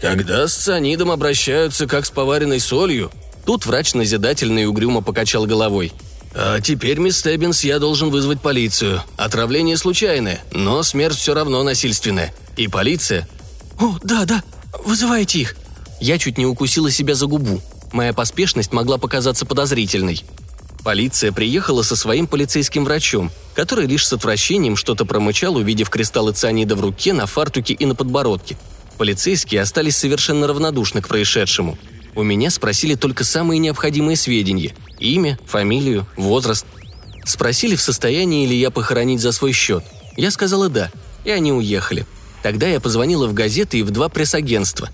«Когда 0.00 0.46
с 0.46 0.54
цианидом 0.54 1.10
обращаются 1.10 1.88
как 1.88 2.06
с 2.06 2.10
поваренной 2.10 2.60
солью?» 2.60 3.10
Тут 3.44 3.66
врач 3.66 3.94
назидательно 3.94 4.60
и 4.60 4.66
угрюмо 4.66 5.02
покачал 5.02 5.46
головой. 5.46 5.92
«А 6.32 6.60
теперь, 6.60 6.98
мисс 6.98 7.18
Стеббинс, 7.18 7.64
я 7.64 7.80
должен 7.80 8.10
вызвать 8.10 8.40
полицию. 8.40 9.02
Отравление 9.16 9.76
случайное, 9.76 10.44
но 10.52 10.84
смерть 10.84 11.16
все 11.16 11.34
равно 11.34 11.64
насильственная. 11.64 12.32
И 12.56 12.68
полиция...» 12.68 13.28
«О, 13.80 13.96
да, 14.04 14.26
да, 14.26 14.44
вызывайте 14.84 15.40
их!» 15.40 15.56
Я 15.98 16.18
чуть 16.18 16.38
не 16.38 16.46
укусила 16.46 16.88
себя 16.90 17.16
за 17.16 17.26
губу. 17.26 17.60
Моя 17.90 18.12
поспешность 18.12 18.72
могла 18.72 18.96
показаться 18.96 19.44
подозрительной. 19.44 20.22
Полиция 20.84 21.32
приехала 21.32 21.82
со 21.82 21.96
своим 21.96 22.26
полицейским 22.26 22.84
врачом, 22.84 23.30
который 23.54 23.86
лишь 23.86 24.06
с 24.06 24.12
отвращением 24.12 24.76
что-то 24.76 25.04
промычал, 25.04 25.56
увидев 25.56 25.90
кристаллы 25.90 26.32
цианида 26.32 26.76
в 26.76 26.80
руке, 26.80 27.12
на 27.12 27.26
фартуке 27.26 27.74
и 27.74 27.84
на 27.84 27.94
подбородке. 27.94 28.56
Полицейские 28.96 29.62
остались 29.62 29.96
совершенно 29.96 30.46
равнодушны 30.46 31.02
к 31.02 31.08
происшедшему. 31.08 31.78
У 32.14 32.22
меня 32.22 32.50
спросили 32.50 32.94
только 32.94 33.24
самые 33.24 33.58
необходимые 33.58 34.16
сведения– 34.16 34.74
имя, 34.98 35.38
фамилию, 35.46 36.06
возраст. 36.16 36.66
Спросили, 37.24 37.76
в 37.76 37.82
состоянии 37.82 38.46
ли 38.46 38.56
я 38.56 38.70
похоронить 38.70 39.20
за 39.20 39.32
свой 39.32 39.52
счет. 39.52 39.84
Я 40.16 40.30
сказала 40.30 40.68
«да», 40.68 40.90
и 41.24 41.30
они 41.30 41.52
уехали. 41.52 42.06
Тогда 42.42 42.66
я 42.66 42.80
позвонила 42.80 43.26
в 43.26 43.34
газеты 43.34 43.78
и 43.78 43.82
в 43.82 43.90
два 43.90 44.08
пресс-агентства. 44.08 44.88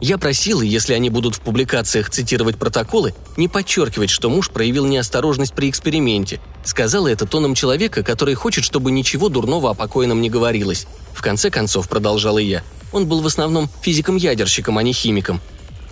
Я 0.00 0.16
просила, 0.16 0.62
если 0.62 0.94
они 0.94 1.10
будут 1.10 1.34
в 1.34 1.40
публикациях 1.40 2.08
цитировать 2.08 2.56
протоколы, 2.56 3.14
не 3.36 3.48
подчеркивать, 3.48 4.08
что 4.08 4.30
муж 4.30 4.48
проявил 4.48 4.86
неосторожность 4.86 5.52
при 5.52 5.68
эксперименте. 5.68 6.40
Сказала 6.64 7.08
это 7.08 7.26
тоном 7.26 7.54
человека, 7.54 8.02
который 8.02 8.34
хочет, 8.34 8.64
чтобы 8.64 8.90
ничего 8.92 9.28
дурного 9.28 9.70
о 9.70 9.74
покойном 9.74 10.22
не 10.22 10.30
говорилось. 10.30 10.86
В 11.12 11.20
конце 11.20 11.50
концов, 11.50 11.88
продолжала 11.88 12.38
я, 12.38 12.62
он 12.92 13.06
был 13.06 13.20
в 13.20 13.26
основном 13.26 13.68
физиком-ядерщиком, 13.82 14.78
а 14.78 14.82
не 14.82 14.94
химиком. 14.94 15.40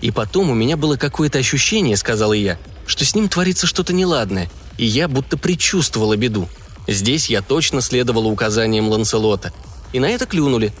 И 0.01 0.09
потом 0.09 0.49
у 0.49 0.55
меня 0.55 0.75
было 0.75 0.95
какое-то 0.95 1.37
ощущение, 1.37 1.95
сказала 1.95 2.33
я, 2.33 2.57
что 2.87 3.05
с 3.05 3.13
ним 3.13 3.29
творится 3.29 3.67
что-то 3.67 3.93
неладное, 3.93 4.49
и 4.77 4.85
я 4.85 5.07
будто 5.07 5.37
предчувствовала 5.37 6.15
беду. 6.15 6.49
Здесь 6.87 7.29
я 7.29 7.43
точно 7.43 7.81
следовала 7.81 8.27
указаниям 8.27 8.89
Ланселота. 8.89 9.53
И 9.93 9.99
на 9.99 10.09
это 10.09 10.25
клюнули. 10.25 10.73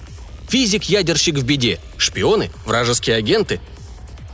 Физик-ядерщик 0.49 1.37
в 1.37 1.43
беде. 1.43 1.79
Шпионы? 1.97 2.49
Вражеские 2.65 3.15
агенты? 3.15 3.59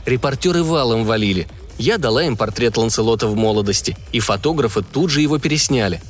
Репортеры 0.06 0.62
валом 0.62 1.04
валили. 1.04 1.46
Я 1.78 1.98
дала 1.98 2.24
им 2.24 2.36
портрет 2.36 2.78
Ланселота 2.78 3.26
в 3.26 3.36
молодости, 3.36 3.96
и 4.12 4.20
фотографы 4.20 4.82
тут 4.82 5.10
же 5.10 5.20
его 5.20 5.38
пересняли. 5.38 6.00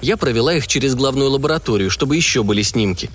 Я 0.00 0.16
провела 0.16 0.54
их 0.54 0.66
через 0.66 0.94
главную 0.94 1.30
лабораторию, 1.30 1.90
чтобы 1.90 2.16
еще 2.16 2.42
были 2.42 2.62
снимки. 2.62 3.10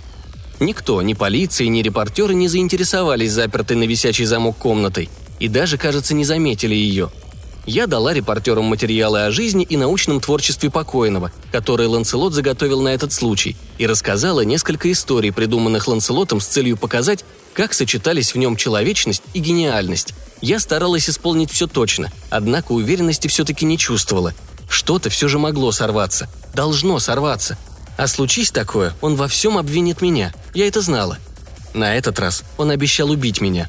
Никто, 0.60 1.02
ни 1.02 1.14
полиция, 1.14 1.68
ни 1.70 1.82
репортеры 1.82 2.36
не 2.36 2.48
заинтересовались 2.48 3.32
запертой 3.32 3.76
на 3.76 3.84
висячий 3.84 4.26
замок 4.26 4.58
комнатой, 4.58 5.10
и 5.40 5.48
даже, 5.48 5.78
кажется, 5.78 6.14
не 6.14 6.24
заметили 6.24 6.76
ее– 6.76 7.12
я 7.68 7.86
дала 7.86 8.14
репортерам 8.14 8.66
материалы 8.66 9.26
о 9.26 9.32
жизни 9.32 9.64
и 9.64 9.76
научном 9.76 10.22
творчестве 10.22 10.72
покойного, 10.72 11.32
которые 11.52 11.90
Ланселот 11.90 12.34
заготовил 12.34 12.82
на 12.82 12.90
этот 12.90 13.12
случай, 13.12 13.58
и 13.78 13.86
рассказала 13.86 14.42
несколько 14.42 14.90
историй, 14.92 15.34
придуманных 15.34 15.88
Ланселотом 15.88 16.40
с 16.40 16.48
целью 16.48 16.78
показать, 16.78 17.26
как 17.54 17.74
сочетались 17.74 18.34
в 18.34 18.38
нем 18.38 18.56
человечность 18.56 19.22
и 19.34 19.40
гениальность. 19.40 20.14
Я 20.42 20.60
старалась 20.60 21.10
исполнить 21.10 21.52
все 21.52 21.68
точно, 21.68 22.10
однако 22.30 22.72
уверенности 22.72 23.28
все-таки 23.28 23.66
не 23.66 23.78
чувствовала. 23.78 24.34
Что-то 24.70 25.10
все 25.10 25.28
же 25.28 25.38
могло 25.38 25.72
сорваться. 25.74 26.30
Должно 26.54 27.00
сорваться. 27.00 27.58
А 27.98 28.08
случись 28.08 28.52
такое, 28.52 28.94
он 29.02 29.16
во 29.16 29.28
всем 29.28 29.58
обвинит 29.58 30.02
меня. 30.02 30.34
Я 30.54 30.68
это 30.68 30.82
знала. 30.82 31.18
На 31.74 31.96
этот 31.96 32.18
раз 32.20 32.44
он 32.58 32.70
обещал 32.70 33.10
убить 33.10 33.42
меня. 33.42 33.68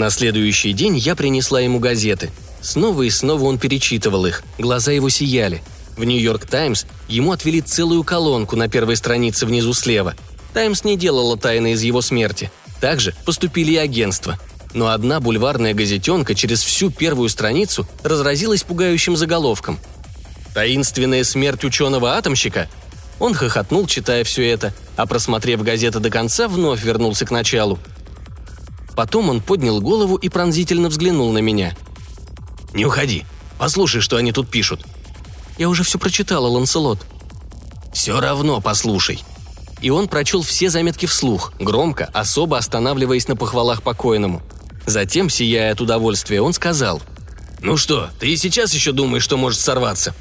На 0.00 0.08
следующий 0.08 0.72
день 0.72 0.96
я 0.96 1.14
принесла 1.14 1.60
ему 1.60 1.78
газеты. 1.78 2.30
Снова 2.62 3.02
и 3.02 3.10
снова 3.10 3.44
он 3.44 3.58
перечитывал 3.58 4.24
их, 4.24 4.42
глаза 4.56 4.92
его 4.92 5.10
сияли. 5.10 5.62
В 5.98 6.04
«Нью-Йорк 6.04 6.46
Таймс» 6.46 6.86
ему 7.06 7.32
отвели 7.32 7.60
целую 7.60 8.02
колонку 8.02 8.56
на 8.56 8.70
первой 8.70 8.96
странице 8.96 9.44
внизу 9.44 9.74
слева. 9.74 10.14
«Таймс» 10.54 10.84
не 10.84 10.96
делала 10.96 11.36
тайны 11.36 11.72
из 11.72 11.82
его 11.82 12.00
смерти. 12.00 12.50
Также 12.80 13.14
поступили 13.26 13.72
и 13.72 13.76
агентства. 13.76 14.38
Но 14.72 14.88
одна 14.88 15.20
бульварная 15.20 15.74
газетенка 15.74 16.34
через 16.34 16.62
всю 16.62 16.90
первую 16.90 17.28
страницу 17.28 17.86
разразилась 18.02 18.62
пугающим 18.62 19.18
заголовком. 19.18 19.78
«Таинственная 20.54 21.24
смерть 21.24 21.62
ученого-атомщика?» 21.62 22.70
Он 23.18 23.34
хохотнул, 23.34 23.86
читая 23.86 24.24
все 24.24 24.48
это, 24.48 24.72
а 24.96 25.04
просмотрев 25.04 25.62
газеты 25.62 25.98
до 25.98 26.08
конца, 26.08 26.48
вновь 26.48 26.82
вернулся 26.82 27.26
к 27.26 27.30
началу– 27.30 27.78
Потом 28.94 29.28
он 29.30 29.40
поднял 29.40 29.80
голову 29.80 30.16
и 30.16 30.28
пронзительно 30.28 30.88
взглянул 30.88 31.32
на 31.32 31.38
меня. 31.38 31.76
«Не 32.74 32.86
уходи. 32.86 33.24
Послушай, 33.58 34.00
что 34.00 34.16
они 34.16 34.32
тут 34.32 34.48
пишут». 34.48 34.84
«Я 35.58 35.68
уже 35.68 35.82
все 35.82 35.98
прочитала, 35.98 36.46
Ланселот». 36.46 36.98
«Все 37.92 38.20
равно 38.20 38.60
послушай». 38.60 39.22
И 39.80 39.90
он 39.90 40.08
прочел 40.08 40.42
все 40.42 40.68
заметки 40.68 41.06
вслух, 41.06 41.52
громко, 41.58 42.10
особо 42.12 42.58
останавливаясь 42.58 43.28
на 43.28 43.36
похвалах 43.36 43.82
покойному. 43.82 44.42
Затем, 44.86 45.30
сияя 45.30 45.72
от 45.72 45.80
удовольствия, 45.80 46.42
он 46.42 46.52
сказал. 46.52 47.00
«Ну 47.62 47.76
что, 47.76 48.10
ты 48.18 48.28
и 48.28 48.36
сейчас 48.36 48.74
еще 48.74 48.92
думаешь, 48.92 49.24
что 49.24 49.36
может 49.36 49.60
сорваться?» 49.60 50.14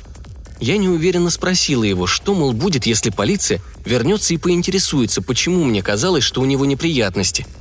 Я 0.61 0.77
неуверенно 0.77 1.29
спросила 1.29 1.85
его, 1.85 2.05
что, 2.05 2.33
мол, 2.33 2.51
будет, 2.51 2.85
если 2.85 3.11
полиция 3.11 3.61
вернется 3.85 4.33
и 4.33 4.37
поинтересуется, 4.37 5.21
почему 5.21 5.63
мне 5.63 5.81
казалось, 5.81 6.23
что 6.25 6.41
у 6.41 6.45
него 6.45 6.65
неприятности– 6.65 7.45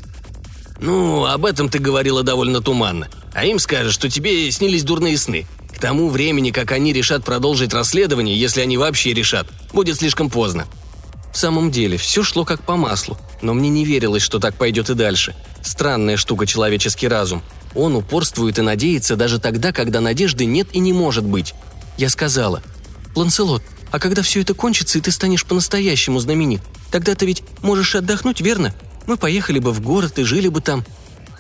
«Ну, 0.81 1.25
об 1.27 1.45
этом 1.45 1.69
ты 1.69 1.79
говорила 1.79 2.23
довольно 2.23 2.61
туманно. 2.61 3.09
А 3.35 3.45
им 3.45 3.59
скажешь, 3.59 3.95
что 3.95 4.09
тебе 4.09 4.51
снились 4.51 4.85
дурные 4.85 5.19
сны. 5.19 5.47
К 5.75 5.81
тому 5.81 6.09
времени, 6.09 6.51
как 6.51 6.73
они 6.73 6.93
решат 6.93 7.25
продолжить 7.25 7.75
расследование, 7.75 8.39
если 8.39 8.61
они 8.61 8.77
вообще 8.77 9.13
решат, 9.13 9.49
будет 9.73 9.97
слишком 9.97 10.31
поздно». 10.31 10.67
В 11.33 11.37
самом 11.37 11.71
деле, 11.71 11.99
все 11.99 12.23
шло 12.23 12.45
как 12.45 12.63
по 12.63 12.77
маслу, 12.77 13.19
но 13.43 13.55
мне 13.55 13.69
не 13.69 13.85
верилось, 13.85 14.23
что 14.23 14.39
так 14.39 14.57
пойдет 14.57 14.91
и 14.91 14.95
дальше. 14.95 15.37
Странная 15.63 16.17
штука 16.17 16.47
человеческий 16.47 17.07
разум. 17.07 17.43
Он 17.75 17.95
упорствует 17.97 18.59
и 18.59 18.63
надеется 18.63 19.15
даже 19.15 19.39
тогда, 19.39 19.73
когда 19.73 20.01
надежды 20.01 20.47
нет 20.47 20.69
и 20.73 20.79
не 20.79 20.93
может 20.93 21.25
быть. 21.25 21.55
Я 21.97 22.09
сказала, 22.09 22.63
«Ланселот, 23.15 23.63
а 23.91 23.99
когда 23.99 24.23
все 24.23 24.41
это 24.41 24.55
кончится, 24.55 24.99
и 24.99 25.01
ты 25.01 25.11
станешь 25.11 25.45
по-настоящему 25.45 26.19
знаменит, 26.19 26.63
тогда 26.91 27.15
ты 27.15 27.27
ведь 27.27 27.43
можешь 27.63 27.95
отдохнуть, 27.95 28.41
верно? 28.41 28.75
Мы 29.09 29.17
поехали 29.17 29.59
бы 29.59 29.73
в 29.73 29.81
город 29.81 30.19
и 30.19 30.23
жили 30.23 30.49
бы 30.49 30.61
там». 30.61 30.85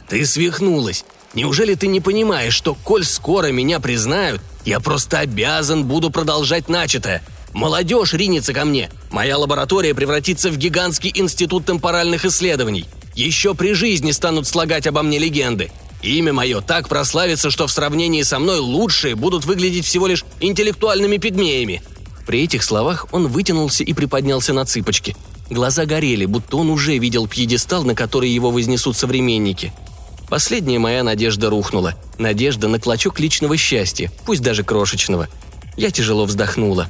«Ты 0.08 0.24
свихнулась. 0.24 1.04
Неужели 1.34 1.74
ты 1.74 1.86
не 1.86 2.00
понимаешь, 2.00 2.54
что, 2.54 2.74
коль 2.74 3.04
скоро 3.04 3.48
меня 3.48 3.78
признают, 3.78 4.40
я 4.64 4.80
просто 4.80 5.18
обязан 5.18 5.84
буду 5.84 6.10
продолжать 6.10 6.70
начатое? 6.70 7.22
Молодежь 7.52 8.14
ринется 8.14 8.54
ко 8.54 8.64
мне. 8.64 8.90
Моя 9.10 9.36
лаборатория 9.36 9.94
превратится 9.94 10.50
в 10.50 10.56
гигантский 10.56 11.12
институт 11.14 11.66
темпоральных 11.66 12.24
исследований. 12.24 12.86
Еще 13.14 13.54
при 13.54 13.74
жизни 13.74 14.12
станут 14.12 14.46
слагать 14.46 14.86
обо 14.86 15.02
мне 15.02 15.18
легенды. 15.18 15.70
Имя 16.02 16.32
мое 16.32 16.62
так 16.62 16.88
прославится, 16.88 17.50
что 17.50 17.66
в 17.66 17.72
сравнении 17.72 18.22
со 18.22 18.38
мной 18.38 18.60
лучшие 18.60 19.14
будут 19.14 19.44
выглядеть 19.44 19.84
всего 19.84 20.06
лишь 20.06 20.24
интеллектуальными 20.40 21.18
пигмеями». 21.18 21.82
При 22.26 22.44
этих 22.44 22.62
словах 22.62 23.08
он 23.12 23.26
вытянулся 23.26 23.84
и 23.84 23.92
приподнялся 23.92 24.54
на 24.54 24.64
цыпочки– 24.64 25.14
Глаза 25.50 25.86
горели, 25.86 26.26
будто 26.26 26.58
он 26.58 26.68
уже 26.68 26.98
видел 26.98 27.26
пьедестал, 27.26 27.82
на 27.82 27.94
который 27.94 28.28
его 28.28 28.50
вознесут 28.50 28.96
современники. 28.96 29.72
Последняя 30.28 30.78
моя 30.78 31.02
надежда 31.02 31.48
рухнула. 31.48 31.94
Надежда 32.18 32.68
на 32.68 32.78
клочок 32.78 33.18
личного 33.18 33.56
счастья, 33.56 34.12
пусть 34.26 34.42
даже 34.42 34.62
крошечного. 34.62 35.28
Я 35.76 35.90
тяжело 35.90 36.26
вздохнула. 36.26 36.88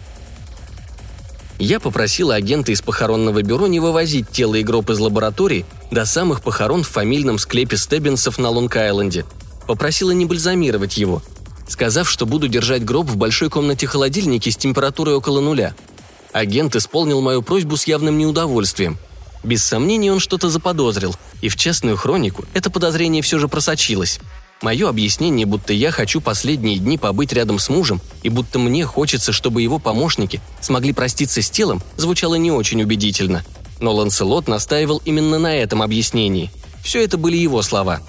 Я 1.60 1.78
попросила 1.78 2.34
агента 2.34 2.72
из 2.72 2.82
похоронного 2.82 3.42
бюро 3.42 3.68
не 3.68 3.78
вывозить 3.78 4.30
тело 4.30 4.56
и 4.56 4.62
гроб 4.62 4.90
из 4.90 4.98
лаборатории 4.98 5.64
до 5.90 6.04
самых 6.04 6.42
похорон 6.42 6.82
в 6.82 6.88
фамильном 6.88 7.38
склепе 7.38 7.76
Стеббинсов 7.76 8.38
на 8.38 8.48
Лонг-Айленде. 8.48 9.24
Попросила 9.66 10.12
не 10.12 10.24
бальзамировать 10.24 10.96
его, 10.96 11.22
сказав, 11.68 12.10
что 12.10 12.26
буду 12.26 12.48
держать 12.48 12.84
гроб 12.84 13.06
в 13.06 13.16
большой 13.16 13.50
комнате 13.50 13.86
холодильнике 13.86 14.50
с 14.50 14.56
температурой 14.56 15.14
около 15.14 15.40
нуля– 15.40 15.76
Агент 16.32 16.76
исполнил 16.76 17.20
мою 17.20 17.42
просьбу 17.42 17.76
с 17.76 17.86
явным 17.86 18.18
неудовольствием. 18.18 18.98
Без 19.44 19.64
сомнений 19.64 20.10
он 20.10 20.20
что-то 20.20 20.50
заподозрил, 20.50 21.14
и 21.40 21.48
в 21.48 21.56
частную 21.56 21.96
хронику 21.96 22.44
это 22.54 22.70
подозрение 22.70 23.22
все 23.22 23.38
же 23.38 23.48
просочилось. 23.48 24.20
Мое 24.60 24.88
объяснение, 24.88 25.46
будто 25.46 25.72
я 25.72 25.92
хочу 25.92 26.20
последние 26.20 26.78
дни 26.78 26.98
побыть 26.98 27.32
рядом 27.32 27.60
с 27.60 27.68
мужем, 27.68 28.00
и 28.24 28.28
будто 28.28 28.58
мне 28.58 28.84
хочется, 28.84 29.32
чтобы 29.32 29.62
его 29.62 29.78
помощники 29.78 30.40
смогли 30.60 30.92
проститься 30.92 31.40
с 31.40 31.48
телом, 31.48 31.80
звучало 31.96 32.34
не 32.34 32.50
очень 32.50 32.82
убедительно. 32.82 33.44
Но 33.80 33.94
Ланселот 33.94 34.48
настаивал 34.48 35.00
именно 35.04 35.38
на 35.38 35.54
этом 35.54 35.80
объяснении. 35.80 36.50
Все 36.82 37.04
это 37.04 37.16
были 37.16 37.36
его 37.36 37.62
слова. 37.62 38.00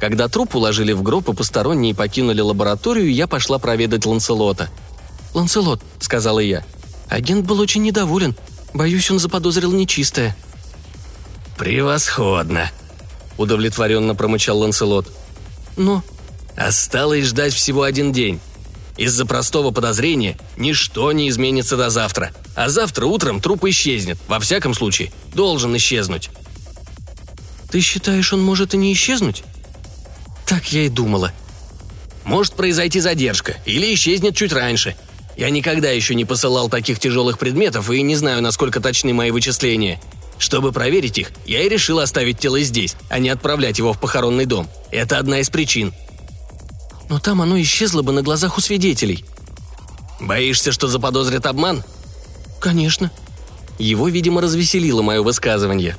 Когда 0.00 0.28
труп 0.28 0.54
уложили 0.56 0.92
в 0.92 1.02
гроб 1.02 1.28
и 1.28 1.34
посторонние 1.34 1.94
покинули 1.94 2.40
лабораторию, 2.40 3.12
я 3.12 3.26
пошла 3.26 3.58
проведать 3.58 4.06
Ланселота. 4.06 4.70
«Ланселот»,— 5.34 5.82
сказала 6.00 6.38
я, 6.38 6.64
Агент 7.14 7.46
был 7.46 7.60
очень 7.60 7.82
недоволен. 7.82 8.34
Боюсь, 8.72 9.08
он 9.08 9.20
заподозрил 9.20 9.72
нечистое». 9.72 10.36
«Превосходно!»– 11.56 12.72
удовлетворенно 13.38 14.16
промычал 14.16 14.58
Ланселот. 14.58 15.06
«Но...» 15.76 16.02
«Осталось 16.56 17.26
ждать 17.26 17.52
всего 17.52 17.82
один 17.82 18.12
день. 18.12 18.40
Из-за 18.96 19.26
простого 19.26 19.70
подозрения 19.70 20.36
ничто 20.56 21.12
не 21.12 21.28
изменится 21.28 21.76
до 21.76 21.88
завтра. 21.88 22.32
А 22.56 22.68
завтра 22.68 23.06
утром 23.06 23.40
труп 23.40 23.64
исчезнет. 23.66 24.18
Во 24.26 24.40
всяком 24.40 24.74
случае, 24.74 25.12
должен 25.32 25.76
исчезнуть». 25.76 26.30
«Ты 27.70 27.80
считаешь, 27.80 28.32
он 28.32 28.42
может 28.42 28.74
и 28.74 28.76
не 28.76 28.92
исчезнуть?» 28.92 29.44
«Так 30.46 30.72
я 30.72 30.86
и 30.86 30.88
думала», 30.88 31.32
может 32.24 32.54
произойти 32.54 33.00
задержка 33.00 33.56
или 33.66 33.92
исчезнет 33.94 34.34
чуть 34.34 34.52
раньше. 34.52 34.96
Я 35.36 35.50
никогда 35.50 35.90
еще 35.90 36.14
не 36.14 36.24
посылал 36.24 36.68
таких 36.68 36.98
тяжелых 36.98 37.38
предметов 37.38 37.90
и 37.90 38.02
не 38.02 38.16
знаю, 38.16 38.42
насколько 38.42 38.80
точны 38.80 39.12
мои 39.12 39.30
вычисления. 39.30 40.00
Чтобы 40.38 40.72
проверить 40.72 41.18
их, 41.18 41.32
я 41.46 41.62
и 41.62 41.68
решил 41.68 42.00
оставить 42.00 42.38
тело 42.38 42.60
здесь, 42.60 42.96
а 43.08 43.18
не 43.18 43.28
отправлять 43.28 43.78
его 43.78 43.92
в 43.92 44.00
похоронный 44.00 44.46
дом. 44.46 44.68
Это 44.90 45.18
одна 45.18 45.40
из 45.40 45.50
причин. 45.50 45.92
Но 47.08 47.18
там 47.18 47.42
оно 47.42 47.60
исчезло 47.60 48.02
бы 48.02 48.12
на 48.12 48.22
глазах 48.22 48.58
у 48.58 48.60
свидетелей. 48.60 49.24
Боишься, 50.20 50.72
что 50.72 50.88
заподозрят 50.88 51.46
обман?» 51.46 51.82
«Конечно». 52.60 53.10
Его, 53.78 54.08
видимо, 54.08 54.40
развеселило 54.40 55.02
мое 55.02 55.20
высказывание. 55.22 55.96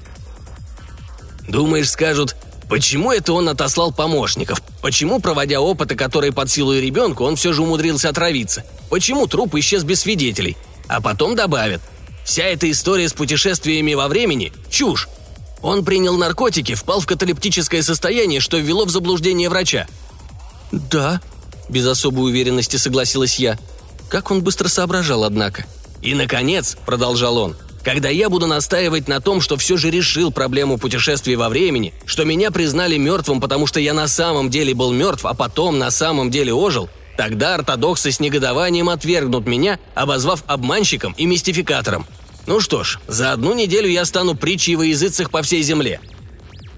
«Думаешь, 1.47 1.89
скажут, 1.89 2.35
почему 2.69 3.12
это 3.12 3.34
он 3.34 3.49
отослал 3.49 3.91
помощников? 3.91 4.62
Почему, 4.82 5.19
проводя 5.19 5.62
опыты, 5.62 5.95
которые 5.95 6.32
под 6.32 6.49
силу 6.49 6.73
и 6.73 6.82
ребенку, 6.82 7.23
он 7.23 7.36
все 7.36 7.54
же 7.54 7.63
умудрился 7.63 8.10
отравиться? 8.10 8.63
Почему 8.89 9.28
труп 9.28 9.56
исчез 9.56 9.84
без 9.84 10.01
свидетелей? 10.01 10.58
А 10.88 11.01
потом 11.01 11.36
добавят, 11.36 11.82
вся 12.23 12.43
эта 12.43 12.69
история 12.69 13.10
с 13.10 13.13
путешествиями 13.13 13.93
во 13.93 14.08
времени– 14.08 14.54
чушь. 14.69 15.08
Он 15.62 15.84
принял 15.84 16.15
наркотики, 16.17 16.75
впал 16.75 16.99
в 16.99 17.08
каталептическое 17.08 17.82
состояние, 17.82 18.39
что 18.39 18.58
ввело 18.58 18.86
в 18.86 18.91
заблуждение 18.91 19.49
врача. 19.49 19.88
«Да»,– 20.71 21.21
без 21.69 21.88
особой 21.88 22.30
уверенности 22.30 22.78
согласилась 22.78 23.39
я. 23.39 23.58
Как 24.10 24.30
он 24.30 24.43
быстро 24.43 24.67
соображал, 24.67 25.23
однако. 25.23 25.65
«И, 26.01 26.13
наконец»,– 26.13 26.78
продолжал 26.86 27.38
он, 27.38 27.56
когда 27.85 28.09
я 28.09 28.29
буду 28.29 28.47
настаивать 28.47 29.07
на 29.07 29.21
том, 29.21 29.39
что 29.39 29.57
все 29.57 29.77
же 29.77 29.91
решил 29.91 30.31
проблему 30.31 30.79
путешествий 30.79 31.35
во 31.35 31.49
времени, 31.49 31.93
что 32.05 32.25
меня 32.25 32.49
признали 32.49 32.97
мертвым, 32.97 33.39
потому 33.39 33.67
что 33.67 33.79
я 33.79 33.93
на 33.93 34.07
самом 34.07 34.49
деле 34.49 34.73
был 34.73 34.91
мертв, 34.91 35.23
а 35.23 35.35
потом 35.35 35.77
на 35.77 35.91
самом 35.91 36.31
деле 36.31 36.51
ожил, 36.51 36.89
тогда 37.15 37.53
ортодоксы 37.53 38.11
с 38.11 38.19
негодованием 38.19 38.89
отвергнут 38.89 39.45
меня, 39.45 39.77
обозвав 39.93 40.43
обманщиком 40.47 41.13
и 41.15 41.27
мистификатором. 41.27 42.07
Ну 42.47 42.59
что 42.59 42.83
ж, 42.83 42.99
за 43.07 43.31
одну 43.31 43.53
неделю 43.53 43.87
я 43.87 44.03
стану 44.05 44.35
притчей 44.35 44.75
во 44.75 44.85
языцах 44.85 45.29
по 45.29 45.43
всей 45.43 45.61
земле. 45.61 45.99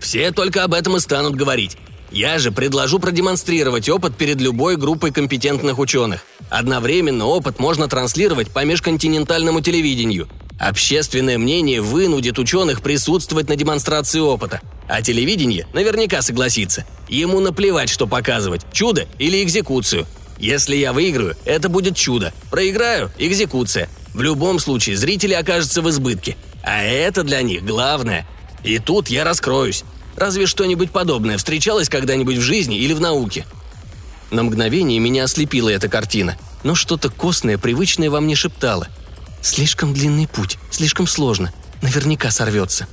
Все 0.01 0.31
только 0.31 0.65
об 0.65 0.73
этом 0.73 0.97
и 0.97 0.99
станут 0.99 1.35
говорить. 1.35 1.77
Я 2.11 2.37
же 2.37 2.51
предложу 2.51 2.99
продемонстрировать 2.99 3.87
опыт 3.87 4.17
перед 4.17 4.41
любой 4.41 4.75
группой 4.75 5.11
компетентных 5.11 5.79
ученых. 5.79 6.25
Одновременно 6.49 7.27
опыт 7.27 7.59
можно 7.59 7.87
транслировать 7.87 8.51
по 8.51 8.65
межконтинентальному 8.65 9.61
телевидению. 9.61 10.27
Общественное 10.59 11.37
мнение 11.37 11.81
вынудит 11.81 12.39
ученых 12.39 12.81
присутствовать 12.81 13.47
на 13.47 13.55
демонстрации 13.55 14.19
опыта. 14.19 14.61
А 14.87 15.01
телевидение 15.01 15.67
наверняка 15.73 16.21
согласится. 16.21 16.85
Ему 17.07 17.39
наплевать, 17.39 17.89
что 17.89 18.07
показывать– 18.07 18.61
чудо 18.71 19.07
или 19.19 19.43
экзекуцию. 19.43 20.07
Если 20.39 20.75
я 20.75 20.93
выиграю, 20.93 21.35
это 21.45 21.69
будет 21.69 21.95
чудо. 21.95 22.33
Проиграю– 22.49 23.11
экзекуция. 23.17 23.89
В 24.13 24.21
любом 24.21 24.59
случае, 24.59 24.97
зрители 24.97 25.33
окажутся 25.33 25.81
в 25.81 25.89
избытке. 25.89 26.35
А 26.63 26.81
это 26.81 27.23
для 27.23 27.41
них 27.43 27.63
главное. 27.63 28.27
И 28.63 28.79
тут 28.79 29.09
я 29.09 29.23
раскроюсь. 29.23 29.83
Разве 30.15 30.47
что-нибудь 30.47 30.91
подобное 30.91 31.37
встречалось 31.37 31.89
когда-нибудь 31.89 32.37
в 32.37 32.41
жизни 32.41 32.79
или 32.79 32.93
в 32.93 32.99
науке? 32.99 33.45
На 34.31 34.43
мгновение 34.43 34.99
меня 34.99 35.25
ослепила 35.25 35.69
эта 35.69 35.87
картина, 35.87 36.37
но 36.63 36.73
что-то 36.73 37.09
костное, 37.09 37.57
привычное 37.57 38.09
во 38.09 38.19
мне 38.19 38.35
шептало. 38.35 38.87
«Слишком 39.47 39.93
длинный 39.93 40.27
путь, 40.27 40.57
слишком 40.71 41.07
сложно, 41.07 41.53
наверняка 41.81 42.31
сорвется». 42.31 42.85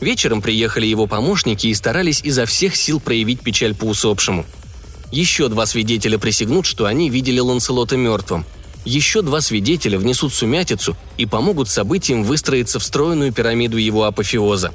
Вечером 0.00 0.42
приехали 0.42 0.86
его 0.86 1.06
помощники 1.06 1.68
и 1.68 1.74
старались 1.74 2.20
изо 2.24 2.44
всех 2.44 2.74
сил 2.74 2.98
проявить 2.98 3.40
печаль 3.40 3.74
по 3.74 3.84
усопшему. 3.84 4.44
Еще 5.12 5.48
два 5.48 5.66
свидетеля 5.66 6.18
присягнут, 6.18 6.66
что 6.66 6.86
они 6.86 7.08
видели 7.08 7.38
Ланселота 7.38 7.96
мертвым– 7.96 8.44
еще 8.84 9.22
два 9.22 9.40
свидетеля 9.40 9.98
внесут 9.98 10.32
сумятицу 10.32 10.96
и 11.18 11.26
помогут 11.26 11.68
событиям 11.68 12.24
выстроиться 12.24 12.78
в 12.78 12.84
стройную 12.84 13.32
пирамиду 13.32 13.76
его 13.76 14.04
апофеоза. 14.04 14.72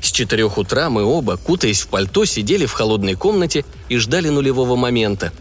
С 0.00 0.10
четырех 0.10 0.56
утра 0.56 0.88
мы 0.88 1.04
оба, 1.04 1.36
кутаясь 1.36 1.82
в 1.82 1.88
пальто, 1.88 2.24
сидели 2.24 2.64
в 2.64 2.72
холодной 2.72 3.14
комнате 3.14 3.64
и 3.88 3.98
ждали 3.98 4.30
нулевого 4.30 4.76
момента. 4.76 5.32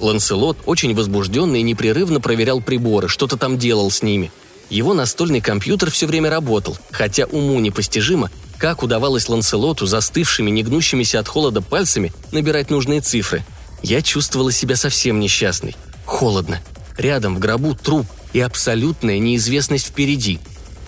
Ланселот, 0.00 0.58
очень 0.66 0.94
возбужденный, 0.94 1.62
непрерывно 1.62 2.20
проверял 2.20 2.60
приборы, 2.60 3.08
что-то 3.08 3.36
там 3.36 3.58
делал 3.58 3.90
с 3.90 4.02
ними. 4.02 4.32
Его 4.70 4.94
настольный 4.94 5.40
компьютер 5.40 5.90
все 5.90 6.06
время 6.06 6.30
работал, 6.30 6.76
хотя 6.90 7.26
уму 7.26 7.60
непостижимо, 7.60 8.30
как 8.58 8.82
удавалось 8.82 9.28
Ланселоту 9.28 9.86
застывшими, 9.86 10.50
негнущимися 10.50 11.18
от 11.18 11.28
холода 11.28 11.60
пальцами 11.60 12.12
набирать 12.30 12.70
нужные 12.70 13.00
цифры. 13.00 13.44
Я 13.82 14.00
чувствовала 14.02 14.52
себя 14.52 14.76
совсем 14.76 15.18
несчастной. 15.20 15.76
Холодно. 16.06 16.60
Рядом 16.96 17.36
в 17.36 17.38
гробу 17.38 17.74
труп 17.74 18.06
и 18.32 18.40
абсолютная 18.40 19.18
неизвестность 19.18 19.88
впереди. 19.88 20.38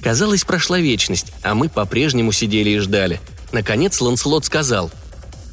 Казалось, 0.01 0.45
прошла 0.45 0.79
вечность, 0.79 1.33
а 1.43 1.55
мы 1.55 1.69
по-прежнему 1.69 2.31
сидели 2.31 2.71
и 2.71 2.79
ждали. 2.79 3.21
Наконец 3.53 4.01
Ланслот 4.01 4.45
сказал. 4.45 4.91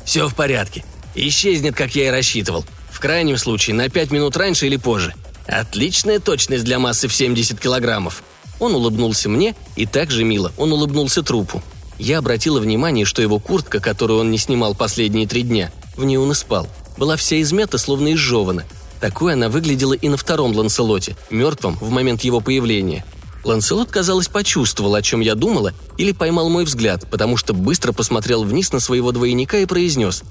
«Все 0.06 0.28
в 0.28 0.36
порядке. 0.36 0.84
Исчезнет, 1.16 1.76
как 1.76 1.96
я 1.96 2.08
и 2.08 2.12
рассчитывал. 2.12 2.66
Крайнем 3.02 3.38
случае, 3.38 3.76
на 3.76 3.90
пять 3.90 4.12
минут 4.12 4.38
раньше 4.38 4.68
или 4.68 4.78
позже. 4.78 5.16
Отличная 5.48 6.20
точность 6.20 6.64
для 6.64 6.78
массы 6.78 7.08
в 7.08 7.16
70 7.16 7.60
килограммов». 7.60 8.24
Он 8.60 8.76
улыбнулся 8.76 9.28
мне, 9.28 9.56
и 9.76 9.88
так 9.88 10.12
же 10.12 10.24
мило 10.24 10.52
он 10.56 10.72
улыбнулся 10.72 11.24
трупу. 11.24 11.64
Я 11.98 12.20
обратила 12.20 12.60
внимание, 12.60 13.06
что 13.06 13.24
его 13.24 13.40
куртка, 13.40 13.80
которую 13.80 14.20
он 14.20 14.30
не 14.30 14.38
снимал 14.38 14.76
последние 14.76 15.28
три 15.28 15.42
дня, 15.42 15.72
в 15.98 16.04
ней 16.04 16.18
он 16.18 16.32
и 16.32 16.36
спал, 16.36 16.68
была 16.96 17.16
вся 17.16 17.42
измята, 17.42 17.80
словно 17.80 18.14
изжевана, 18.14 18.66
такой 19.00 19.34
она 19.34 19.50
выглядела 19.50 19.94
и 19.94 20.08
на 20.08 20.16
втором 20.16 20.56
Ланселоте, 20.56 21.16
мертвом 21.32 21.80
в 21.82 21.90
момент 21.90 22.22
его 22.22 22.40
появления. 22.40 23.04
Ланселот, 23.44 23.90
казалось, 23.90 24.28
почувствовал, 24.28 24.94
о 24.94 25.02
чем 25.02 25.22
я 25.22 25.34
думала, 25.34 25.74
или 25.98 26.12
поймал 26.12 26.50
мой 26.50 26.66
взгляд, 26.66 27.10
потому 27.10 27.36
что 27.36 27.56
быстро 27.56 27.94
посмотрел 27.94 28.44
вниз 28.44 28.72
на 28.72 28.80
своего 28.80 29.12
двойника 29.12 29.58
и 29.58 29.66
произнес. 29.66 30.22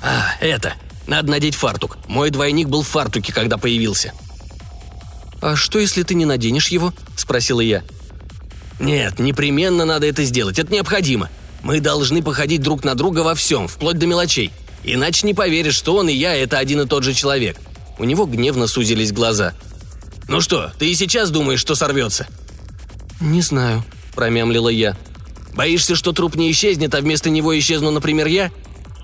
«А, 0.00 0.36
это! 0.40 0.74
Надо 1.06 1.30
надеть 1.30 1.54
фартук. 1.54 1.98
Мой 2.08 2.30
двойник 2.30 2.68
был 2.68 2.82
в 2.82 2.88
фартуке, 2.88 3.32
когда 3.32 3.58
появился». 3.58 4.12
«А 5.40 5.54
что, 5.54 5.78
если 5.78 6.02
ты 6.02 6.14
не 6.14 6.24
наденешь 6.24 6.68
его?»– 6.68 6.92
спросила 7.16 7.60
я. 7.60 7.82
«Нет, 8.80 9.18
непременно 9.18 9.84
надо 9.84 10.06
это 10.06 10.24
сделать, 10.24 10.58
это 10.58 10.72
необходимо. 10.72 11.30
Мы 11.62 11.80
должны 11.80 12.22
походить 12.22 12.62
друг 12.62 12.84
на 12.84 12.94
друга 12.94 13.20
во 13.20 13.34
всем, 13.34 13.68
вплоть 13.68 13.98
до 13.98 14.06
мелочей. 14.06 14.50
Иначе 14.84 15.26
не 15.26 15.34
поверишь, 15.34 15.74
что 15.74 15.96
он 15.96 16.08
и 16.08 16.14
я– 16.14 16.34
это 16.36 16.58
один 16.58 16.80
и 16.80 16.86
тот 16.86 17.02
же 17.02 17.12
человек. 17.12 17.58
У 17.98 18.04
него 18.04 18.26
гневно 18.26 18.66
сузились 18.66 19.12
глаза. 19.12 19.54
«Ну 20.28 20.40
что, 20.40 20.72
ты 20.78 20.90
и 20.90 20.94
сейчас 20.94 21.30
думаешь, 21.30 21.60
что 21.60 21.74
сорвется?» 21.74 22.26
«Не 23.20 23.40
знаю»,– 23.40 23.84
промямлила 24.14 24.68
я. 24.68 24.96
«Боишься, 25.54 25.96
что 25.96 26.12
труп 26.12 26.36
не 26.36 26.50
исчезнет, 26.50 26.94
а 26.94 27.00
вместо 27.00 27.30
него 27.30 27.56
исчезну, 27.58 27.90
например, 27.90 28.26
я?» 28.26 28.50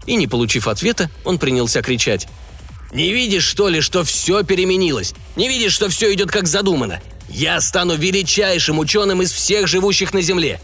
И, 0.06 0.16
не 0.16 0.26
получив 0.26 0.68
ответа, 0.68 1.10
он 1.24 1.38
принялся 1.38 1.82
кричать. 1.82 2.28
«Не 2.92 3.12
видишь, 3.12 3.44
что 3.44 3.68
ли, 3.68 3.80
что 3.80 4.04
все 4.04 4.42
переменилось? 4.42 5.14
Не 5.36 5.48
видишь, 5.48 5.72
что 5.72 5.88
все 5.88 6.12
идет 6.12 6.30
как 6.30 6.46
задумано? 6.46 7.00
Я 7.28 7.60
стану 7.60 7.96
величайшим 7.96 8.78
ученым 8.78 9.22
из 9.22 9.32
всех 9.32 9.66
живущих 9.66 10.12
на 10.12 10.20
Земле. 10.20 10.60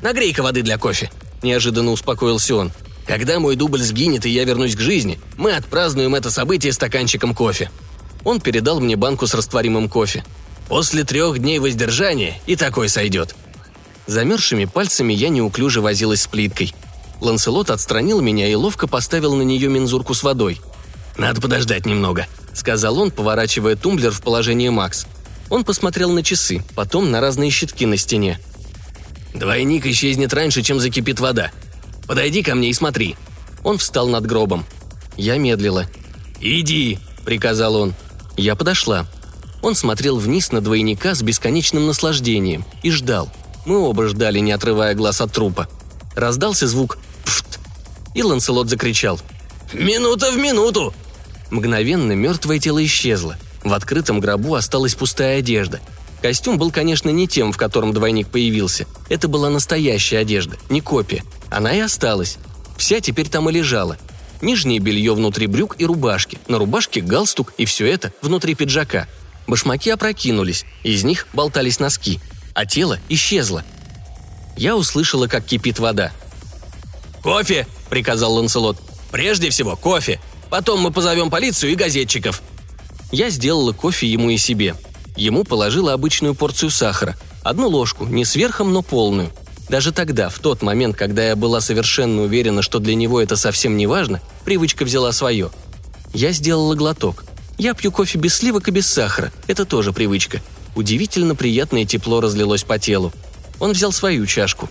Нагрей-ка 0.00 0.42
воды 0.42 0.62
для 0.62 0.78
кофе»,– 0.78 1.10
неожиданно 1.42 1.90
успокоился 1.90 2.54
он. 2.54 2.72
Когда 3.08 3.40
мой 3.40 3.56
дубль 3.56 3.80
сгинет 3.80 4.26
и 4.26 4.30
я 4.30 4.44
вернусь 4.44 4.76
к 4.76 4.80
жизни, 4.80 5.18
мы 5.38 5.52
отпразднуем 5.52 6.14
это 6.14 6.30
событие 6.30 6.74
стаканчиком 6.74 7.34
кофе. 7.34 7.70
Он 8.22 8.38
передал 8.38 8.80
мне 8.80 8.96
банку 8.96 9.26
с 9.26 9.32
растворимым 9.32 9.88
кофе. 9.88 10.24
После 10.68 11.04
трех 11.04 11.38
дней 11.38 11.58
воздержания 11.58 12.38
и 12.44 12.54
такой 12.54 12.90
сойдет. 12.90 13.34
Замерзшими 14.06 14.66
пальцами 14.66 15.14
я 15.14 15.30
неуклюже 15.30 15.80
возилась 15.80 16.22
с 16.22 16.26
плиткой. 16.26 16.74
Ланселот 17.20 17.70
отстранил 17.70 18.20
меня 18.20 18.48
и 18.48 18.54
ловко 18.54 18.86
поставил 18.86 19.34
на 19.34 19.42
нее 19.42 19.68
мензурку 19.68 20.14
с 20.14 20.22
водой. 20.22 20.60
«Надо 21.16 21.40
подождать 21.40 21.84
немного»,— 21.84 22.26
сказал 22.54 22.98
он, 22.98 23.10
поворачивая 23.10 23.74
тумблер 23.74 24.12
в 24.12 24.22
положение 24.22 24.70
Макс. 24.70 25.06
Он 25.50 25.64
посмотрел 25.64 26.12
на 26.12 26.22
часы, 26.22 26.62
потом 26.76 27.10
на 27.10 27.20
разные 27.20 27.50
щитки 27.50 27.86
на 27.86 27.96
стене. 27.96 28.38
«Двойник 29.34 29.86
исчезнет 29.86 30.32
раньше, 30.32 30.62
чем 30.62 30.78
закипит 30.78 31.18
вода. 31.18 31.50
Подойди 32.06 32.42
ко 32.42 32.54
мне 32.54 32.70
и 32.70 32.74
смотри». 32.74 33.16
Он 33.64 33.78
встал 33.78 34.08
над 34.08 34.24
гробом. 34.24 34.64
Я 35.16 35.36
медлила. 35.38 35.86
«Иди»,— 36.40 37.00
приказал 37.24 37.74
он. 37.74 37.94
Я 38.36 38.54
подошла. 38.54 39.06
Он 39.62 39.74
смотрел 39.74 40.18
вниз 40.18 40.52
на 40.52 40.60
двойника 40.60 41.16
с 41.16 41.22
бесконечным 41.22 41.86
наслаждением 41.88 42.64
и 42.84 42.92
ждал. 42.92 43.28
Мы 43.66 43.78
оба 43.78 44.06
ждали, 44.06 44.38
не 44.38 44.52
отрывая 44.52 44.94
глаз 44.94 45.20
от 45.20 45.32
трупа. 45.32 45.68
Раздался 46.14 46.68
звук 46.68 46.98
и 48.14 48.22
Ланселот 48.22 48.68
закричал. 48.68 49.20
«Минута 49.72 50.30
в 50.32 50.36
минуту!» 50.36 50.94
Мгновенно 51.50 52.12
мертвое 52.12 52.58
тело 52.58 52.84
исчезло. 52.84 53.36
В 53.64 53.72
открытом 53.72 54.20
гробу 54.20 54.54
осталась 54.54 54.94
пустая 54.94 55.38
одежда. 55.38 55.80
Костюм 56.22 56.58
был, 56.58 56.70
конечно, 56.70 57.10
не 57.10 57.28
тем, 57.28 57.52
в 57.52 57.56
котором 57.56 57.92
двойник 57.92 58.28
появился. 58.28 58.86
Это 59.08 59.28
была 59.28 59.50
настоящая 59.50 60.18
одежда, 60.18 60.56
не 60.68 60.80
копия. 60.80 61.22
Она 61.50 61.74
и 61.74 61.80
осталась. 61.80 62.38
Вся 62.76 63.00
теперь 63.00 63.28
там 63.28 63.48
и 63.48 63.52
лежала. 63.52 63.96
Нижнее 64.40 64.78
белье 64.78 65.14
внутри 65.14 65.46
брюк 65.46 65.76
и 65.78 65.84
рубашки, 65.84 66.38
на 66.48 66.58
рубашке 66.58 67.00
галстук 67.00 67.54
и 67.58 67.64
все 67.64 67.86
это 67.86 68.12
внутри 68.22 68.54
пиджака. 68.54 69.08
Башмаки 69.46 69.90
опрокинулись, 69.90 70.64
из 70.82 71.04
них 71.04 71.26
болтались 71.32 71.80
носки, 71.80 72.20
а 72.54 72.66
тело 72.66 72.98
исчезло. 73.08 73.64
Я 74.56 74.76
услышала, 74.76 75.26
как 75.26 75.44
кипит 75.44 75.78
вода. 75.78 76.12
«Кофе!»– 77.28 77.66
приказал 77.90 78.32
Ланселот. 78.36 78.78
«Прежде 79.10 79.50
всего, 79.50 79.76
кофе. 79.76 80.18
Потом 80.48 80.80
мы 80.80 80.90
позовем 80.90 81.28
полицию 81.28 81.72
и 81.72 81.74
газетчиков». 81.74 82.42
Я 83.12 83.28
сделала 83.28 83.74
кофе 83.74 84.06
ему 84.06 84.30
и 84.30 84.38
себе. 84.38 84.74
Ему 85.14 85.44
положила 85.44 85.92
обычную 85.92 86.34
порцию 86.34 86.70
сахара. 86.70 87.16
Одну 87.42 87.68
ложку, 87.68 88.06
не 88.06 88.24
сверхом, 88.24 88.72
но 88.72 88.80
полную. 88.80 89.30
Даже 89.68 89.92
тогда, 89.92 90.30
в 90.30 90.38
тот 90.38 90.62
момент, 90.62 90.96
когда 90.96 91.22
я 91.22 91.36
была 91.36 91.60
совершенно 91.60 92.22
уверена, 92.22 92.62
что 92.62 92.78
для 92.78 92.94
него 92.94 93.20
это 93.20 93.36
совсем 93.36 93.76
не 93.76 93.86
важно, 93.86 94.22
привычка 94.46 94.86
взяла 94.86 95.12
свое. 95.12 95.50
Я 96.14 96.32
сделала 96.32 96.74
глоток. 96.76 97.26
Я 97.58 97.74
пью 97.74 97.92
кофе 97.92 98.18
без 98.18 98.36
сливок 98.36 98.68
и 98.68 98.70
без 98.70 98.86
сахара. 98.86 99.32
Это 99.48 99.66
тоже 99.66 99.92
привычка. 99.92 100.40
Удивительно 100.74 101.34
приятное 101.34 101.84
тепло 101.84 102.22
разлилось 102.22 102.64
по 102.64 102.78
телу. 102.78 103.12
Он 103.60 103.72
взял 103.72 103.92
свою 103.92 104.24
чашку. 104.24 104.70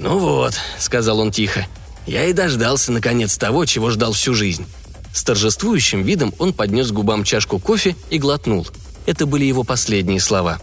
«Ну 0.00 0.18
вот»,— 0.18 0.54
сказал 0.78 1.20
он 1.20 1.30
тихо,— 1.30 1.66
«я 2.06 2.24
и 2.24 2.32
дождался, 2.32 2.90
наконец, 2.90 3.36
того, 3.36 3.66
чего 3.66 3.90
ждал 3.90 4.12
всю 4.12 4.34
жизнь». 4.34 4.66
С 5.12 5.22
торжествующим 5.22 6.02
видом 6.02 6.32
он 6.38 6.54
поднес 6.54 6.90
губам 6.90 7.22
чашку 7.22 7.58
кофе 7.58 7.96
и 8.08 8.18
глотнул. 8.18 8.66
Это 9.04 9.26
были 9.26 9.44
его 9.44 9.62
последние 9.62 10.20
слова. 10.20 10.58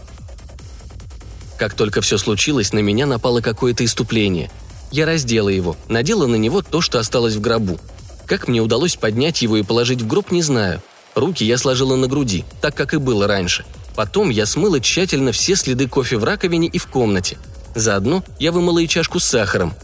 Как 1.56 1.74
только 1.74 2.00
все 2.00 2.18
случилось, 2.18 2.72
на 2.72 2.80
меня 2.80 3.06
напало 3.06 3.40
какое-то 3.40 3.84
иступление. 3.84 4.50
Я 4.90 5.06
раздела 5.06 5.50
его, 5.50 5.76
надела 5.88 6.26
на 6.26 6.36
него 6.36 6.62
то, 6.62 6.80
что 6.80 6.98
осталось 6.98 7.34
в 7.34 7.40
гробу. 7.40 7.78
Как 8.26 8.48
мне 8.48 8.60
удалось 8.60 8.96
поднять 8.96 9.42
его 9.42 9.56
и 9.56 9.62
положить 9.62 10.02
в 10.02 10.06
гроб, 10.06 10.32
не 10.32 10.42
знаю. 10.42 10.82
Руки 11.14 11.44
я 11.44 11.58
сложила 11.58 11.94
на 11.94 12.08
груди, 12.08 12.44
так 12.60 12.74
как 12.74 12.94
и 12.94 12.96
было 12.96 13.26
раньше. 13.26 13.64
Потом 13.94 14.30
я 14.30 14.46
смыла 14.46 14.80
тщательно 14.80 15.32
все 15.32 15.56
следы 15.56 15.88
кофе 15.88 16.16
в 16.16 16.24
раковине 16.24 16.68
и 16.68 16.78
в 16.78 16.86
комнате. 16.86 17.38
Заодно 17.74 18.24
я 18.38 18.52
вымыла 18.52 18.80
и 18.80 18.88
чашку 18.88 19.20
с 19.20 19.24
сахаром. 19.24 19.74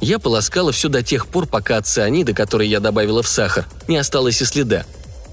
Я 0.00 0.18
полоскала 0.18 0.72
все 0.72 0.88
до 0.88 1.02
тех 1.02 1.26
пор, 1.26 1.46
пока 1.46 1.78
от 1.78 1.86
цианида, 1.86 2.34
который 2.34 2.68
я 2.68 2.80
добавила 2.80 3.22
в 3.22 3.28
сахар, 3.28 3.66
не 3.88 3.96
осталось 3.96 4.42
и 4.42 4.44
следа. 4.44 4.84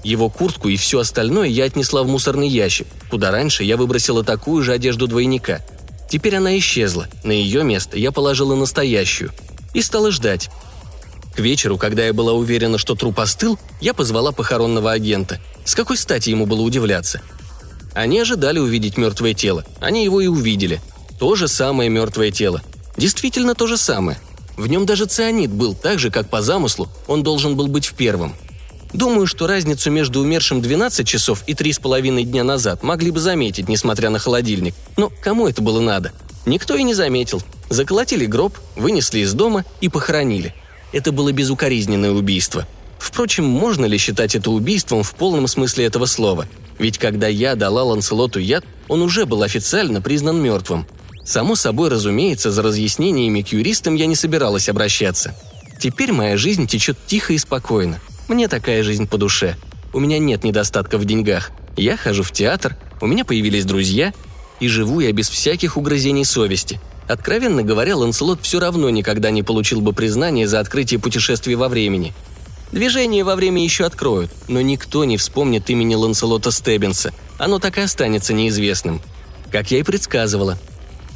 Его 0.02 0.28
куртку 0.28 0.68
и 0.68 0.76
все 0.76 1.00
остальное 1.00 1.48
я 1.48 1.64
отнесла 1.64 2.02
в 2.02 2.06
мусорный 2.06 2.48
ящик, 2.48 2.86
куда 3.10 3.30
раньше 3.30 3.64
я 3.64 3.76
выбросила 3.76 4.22
такую 4.22 4.62
же 4.62 4.72
одежду 4.72 5.06
двойника. 5.06 5.62
Теперь 6.10 6.36
она 6.36 6.56
исчезла, 6.58 7.08
на 7.24 7.32
ее 7.32 7.64
место 7.64 7.98
я 7.98 8.12
положила 8.12 8.54
настоящую. 8.54 9.30
И 9.72 9.82
стала 9.82 10.10
ждать. 10.10 10.50
К 11.34 11.40
вечеру, 11.40 11.78
когда 11.78 12.04
я 12.04 12.12
была 12.12 12.32
уверена, 12.32 12.78
что 12.78 12.94
труп 12.94 13.20
остыл, 13.20 13.58
я 13.80 13.92
позвала 13.92 14.30
похоронного 14.30 14.92
агента. 14.92 15.40
С 15.64 15.74
какой 15.74 15.96
стати 15.96 16.30
ему 16.30 16.46
было 16.46 16.60
удивляться? 16.60 17.20
Они 17.92 18.20
ожидали 18.20 18.58
увидеть 18.58 18.96
мертвое 18.96 19.34
тело. 19.34 19.64
Они 19.80 20.04
его 20.04 20.20
и 20.20 20.26
увидели. 20.26 20.80
То 21.18 21.34
же 21.36 21.48
самое 21.48 21.88
мертвое 21.88 22.30
тело. 22.30 22.62
Действительно 22.96 23.54
то 23.54 23.66
же 23.66 23.76
самое. 23.76 24.18
В 24.56 24.66
нем 24.66 24.86
даже 24.86 25.06
цианид 25.06 25.50
был 25.50 25.74
так 25.74 25.98
же, 25.98 26.10
как 26.10 26.28
по 26.28 26.42
замыслу 26.42 26.88
он 27.06 27.22
должен 27.22 27.56
был 27.56 27.66
быть 27.66 27.86
в 27.86 27.94
первом. 27.94 28.34
Думаю, 28.92 29.26
что 29.26 29.48
разницу 29.48 29.90
между 29.90 30.20
умершим 30.20 30.62
12 30.62 31.06
часов 31.06 31.42
и 31.48 31.54
3,5 31.54 32.22
дня 32.22 32.44
назад 32.44 32.84
могли 32.84 33.10
бы 33.10 33.18
заметить, 33.18 33.68
несмотря 33.68 34.10
на 34.10 34.20
холодильник. 34.20 34.74
Но 34.96 35.10
кому 35.20 35.48
это 35.48 35.62
было 35.62 35.80
надо? 35.80 36.12
Никто 36.46 36.76
и 36.76 36.82
не 36.84 36.94
заметил. 36.94 37.42
Заколотили 37.70 38.26
гроб, 38.26 38.56
вынесли 38.76 39.20
из 39.20 39.32
дома 39.32 39.64
и 39.80 39.88
похоронили. 39.88 40.54
Это 40.92 41.10
было 41.10 41.32
безукоризненное 41.32 42.12
убийство. 42.12 42.68
Впрочем, 42.98 43.44
можно 43.44 43.84
ли 43.84 43.98
считать 43.98 44.36
это 44.36 44.50
убийством 44.52 45.02
в 45.02 45.12
полном 45.14 45.48
смысле 45.48 45.86
этого 45.86 46.06
слова? 46.06 46.46
Ведь 46.78 46.98
когда 46.98 47.26
я 47.26 47.56
дала 47.56 47.82
Ланселоту 47.82 48.38
яд, 48.38 48.64
он 48.88 49.02
уже 49.02 49.26
был 49.26 49.42
официально 49.42 50.00
признан 50.00 50.40
мертвым. 50.40 50.86
Само 51.24 51.56
собой, 51.56 51.88
разумеется, 51.88 52.50
за 52.50 52.62
разъяснениями 52.62 53.42
к 53.42 53.48
юристам 53.48 53.94
я 53.94 54.06
не 54.06 54.14
собиралась 54.14 54.68
обращаться. 54.68 55.34
Теперь 55.80 56.12
моя 56.12 56.36
жизнь 56.36 56.66
течет 56.66 56.98
тихо 57.06 57.32
и 57.32 57.38
спокойно. 57.38 58.00
Мне 58.28 58.48
такая 58.48 58.82
жизнь 58.82 59.06
по 59.06 59.18
душе. 59.18 59.56
У 59.92 60.00
меня 60.00 60.18
нет 60.18 60.44
недостатка 60.44 60.98
в 60.98 61.04
деньгах. 61.04 61.50
Я 61.76 61.96
хожу 61.96 62.22
в 62.22 62.32
театр, 62.32 62.76
у 63.00 63.06
меня 63.06 63.24
появились 63.24 63.64
друзья, 63.64 64.12
и 64.60 64.68
живу 64.68 65.00
я 65.00 65.12
без 65.12 65.28
всяких 65.28 65.76
угрызений 65.76 66.24
совести. 66.24 66.80
Откровенно 67.08 67.62
говоря, 67.62 67.96
Ланселот 67.96 68.40
все 68.42 68.60
равно 68.60 68.88
никогда 68.90 69.30
не 69.30 69.42
получил 69.42 69.80
бы 69.80 69.92
признания 69.92 70.48
за 70.48 70.60
открытие 70.60 71.00
путешествий 71.00 71.54
во 71.54 71.68
времени. 71.68 72.14
Движение 72.72 73.24
во 73.24 73.36
время 73.36 73.62
еще 73.62 73.84
откроют, 73.84 74.30
но 74.48 74.60
никто 74.60 75.04
не 75.04 75.16
вспомнит 75.16 75.68
имени 75.70 75.94
Ланселота 75.94 76.50
Стеббинса. 76.50 77.12
Оно 77.38 77.58
так 77.58 77.78
и 77.78 77.82
останется 77.82 78.32
неизвестным. 78.32 79.00
Как 79.52 79.70
я 79.70 79.78
и 79.78 79.82
предсказывала, 79.82 80.58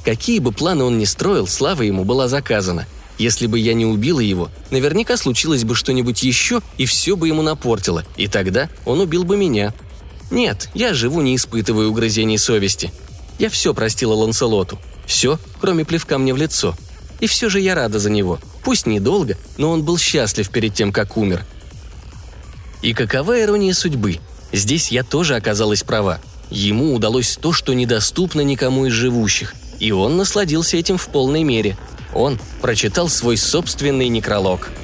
Какие 0.04 0.38
бы 0.38 0.52
планы 0.52 0.84
он 0.84 0.98
ни 0.98 1.04
строил, 1.04 1.46
слава 1.46 1.82
ему 1.82 2.04
была 2.04 2.28
заказана. 2.28 2.86
Если 3.18 3.46
бы 3.46 3.58
я 3.58 3.74
не 3.74 3.84
убила 3.84 4.20
его, 4.20 4.48
наверняка 4.70 5.16
случилось 5.16 5.64
бы 5.64 5.74
что-нибудь 5.74 6.22
еще, 6.22 6.62
и 6.76 6.86
все 6.86 7.16
бы 7.16 7.26
ему 7.26 7.42
напортило, 7.42 8.04
и 8.16 8.28
тогда 8.28 8.68
он 8.86 9.00
убил 9.00 9.24
бы 9.24 9.36
меня. 9.36 9.74
Нет, 10.30 10.70
я 10.72 10.94
живу, 10.94 11.20
не 11.20 11.34
испытывая 11.34 11.88
угрызений 11.88 12.38
совести. 12.38 12.92
Я 13.38 13.50
все 13.50 13.74
простила 13.74 14.14
Ланселоту. 14.14 14.78
Все, 15.04 15.38
кроме 15.60 15.84
плевка 15.84 16.18
мне 16.18 16.32
в 16.32 16.36
лицо. 16.36 16.76
И 17.18 17.26
все 17.26 17.48
же 17.48 17.60
я 17.60 17.74
рада 17.74 17.98
за 17.98 18.10
него. 18.10 18.38
Пусть 18.62 18.86
недолго, 18.86 19.36
но 19.56 19.70
он 19.70 19.82
был 19.82 19.98
счастлив 19.98 20.48
перед 20.50 20.74
тем, 20.74 20.92
как 20.92 21.16
умер. 21.16 21.44
И 22.82 22.92
какова 22.92 23.40
ирония 23.40 23.72
судьбы? 23.72 24.18
Здесь 24.52 24.92
я 24.92 25.02
тоже 25.02 25.34
оказалась 25.34 25.82
права. 25.82 26.20
Ему 26.50 26.94
удалось 26.94 27.36
то, 27.36 27.52
что 27.52 27.74
недоступно 27.74 28.42
никому 28.42 28.86
из 28.86 28.92
живущих– 28.92 29.54
и 29.78 29.92
он 29.92 30.16
насладился 30.16 30.76
этим 30.76 30.98
в 30.98 31.08
полной 31.08 31.42
мере. 31.42 31.76
Он 32.14 32.38
прочитал 32.60 33.08
свой 33.08 33.36
собственный 33.36 34.08
некролог– 34.08 34.70